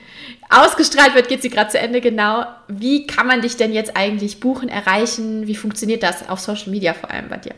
ausgestrahlt 0.49 1.15
wird, 1.15 1.29
geht 1.29 1.41
sie 1.41 1.49
gerade 1.49 1.69
zu 1.69 1.79
Ende. 1.79 2.01
Genau. 2.01 2.45
Wie 2.67 3.07
kann 3.07 3.27
man 3.27 3.41
dich 3.41 3.57
denn 3.57 3.73
jetzt 3.73 3.95
eigentlich 3.95 4.39
buchen, 4.39 4.69
erreichen? 4.69 5.47
Wie 5.47 5.55
funktioniert 5.55 6.03
das 6.03 6.29
auf 6.29 6.39
Social 6.39 6.71
Media 6.71 6.93
vor 6.93 7.09
allem 7.09 7.29
bei 7.29 7.38
dir? 7.38 7.55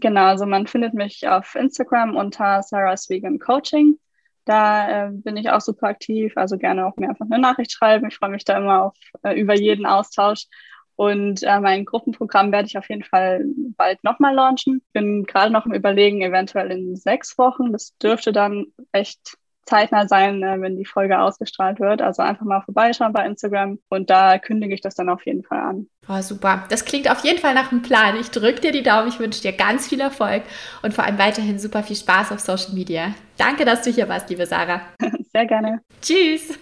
Genau, 0.00 0.26
also 0.26 0.46
man 0.46 0.66
findet 0.66 0.94
mich 0.94 1.26
auf 1.26 1.56
Instagram 1.56 2.14
unter 2.14 2.62
Sarah's 2.62 3.08
Vegan 3.10 3.38
Coaching. 3.38 3.98
Da 4.44 5.06
äh, 5.06 5.10
bin 5.12 5.36
ich 5.36 5.50
auch 5.50 5.60
super 5.60 5.88
aktiv, 5.88 6.32
also 6.36 6.58
gerne 6.58 6.86
auch 6.86 6.96
mir 6.96 7.08
einfach 7.08 7.26
eine 7.30 7.40
Nachricht 7.40 7.72
schreiben. 7.72 8.08
Ich 8.08 8.16
freue 8.16 8.30
mich 8.30 8.44
da 8.44 8.58
immer 8.58 8.84
auf, 8.84 8.96
äh, 9.22 9.38
über 9.38 9.54
jeden 9.54 9.86
Austausch. 9.86 10.46
Und 10.96 11.42
äh, 11.42 11.60
mein 11.60 11.84
Gruppenprogramm 11.84 12.52
werde 12.52 12.66
ich 12.66 12.76
auf 12.76 12.88
jeden 12.88 13.04
Fall 13.04 13.44
bald 13.76 14.02
nochmal 14.04 14.34
launchen. 14.34 14.82
Bin 14.92 15.24
gerade 15.24 15.52
noch 15.52 15.66
im 15.66 15.72
Überlegen, 15.72 16.22
eventuell 16.22 16.70
in 16.70 16.96
sechs 16.96 17.38
Wochen. 17.38 17.72
Das 17.72 17.96
dürfte 17.98 18.32
dann 18.32 18.66
echt 18.92 19.38
zeitnah 19.64 20.08
sein, 20.08 20.42
äh, 20.42 20.60
wenn 20.60 20.76
die 20.76 20.84
Folge 20.84 21.18
ausgestrahlt 21.18 21.80
wird. 21.80 22.02
Also 22.02 22.22
einfach 22.22 22.44
mal 22.44 22.60
vorbeischauen 22.62 23.12
bei 23.12 23.24
Instagram 23.26 23.78
und 23.88 24.10
da 24.10 24.38
kündige 24.38 24.74
ich 24.74 24.80
das 24.80 24.94
dann 24.94 25.08
auf 25.08 25.24
jeden 25.26 25.42
Fall 25.42 25.60
an. 25.60 25.86
Oh, 26.08 26.20
super. 26.20 26.64
Das 26.68 26.84
klingt 26.84 27.10
auf 27.10 27.24
jeden 27.24 27.38
Fall 27.38 27.54
nach 27.54 27.70
einem 27.70 27.82
Plan. 27.82 28.16
Ich 28.20 28.30
drücke 28.30 28.60
dir 28.60 28.72
die 28.72 28.82
Daumen. 28.82 29.08
Ich 29.08 29.18
wünsche 29.18 29.42
dir 29.42 29.52
ganz 29.52 29.88
viel 29.88 30.00
Erfolg 30.00 30.42
und 30.82 30.94
vor 30.94 31.04
allem 31.04 31.18
weiterhin 31.18 31.58
super 31.58 31.82
viel 31.82 31.96
Spaß 31.96 32.32
auf 32.32 32.40
Social 32.40 32.74
Media. 32.74 33.14
Danke, 33.36 33.64
dass 33.64 33.82
du 33.82 33.90
hier 33.90 34.08
warst, 34.08 34.28
liebe 34.30 34.46
Sarah. 34.46 34.82
Sehr 35.32 35.46
gerne. 35.46 35.80
Tschüss. 36.00 36.58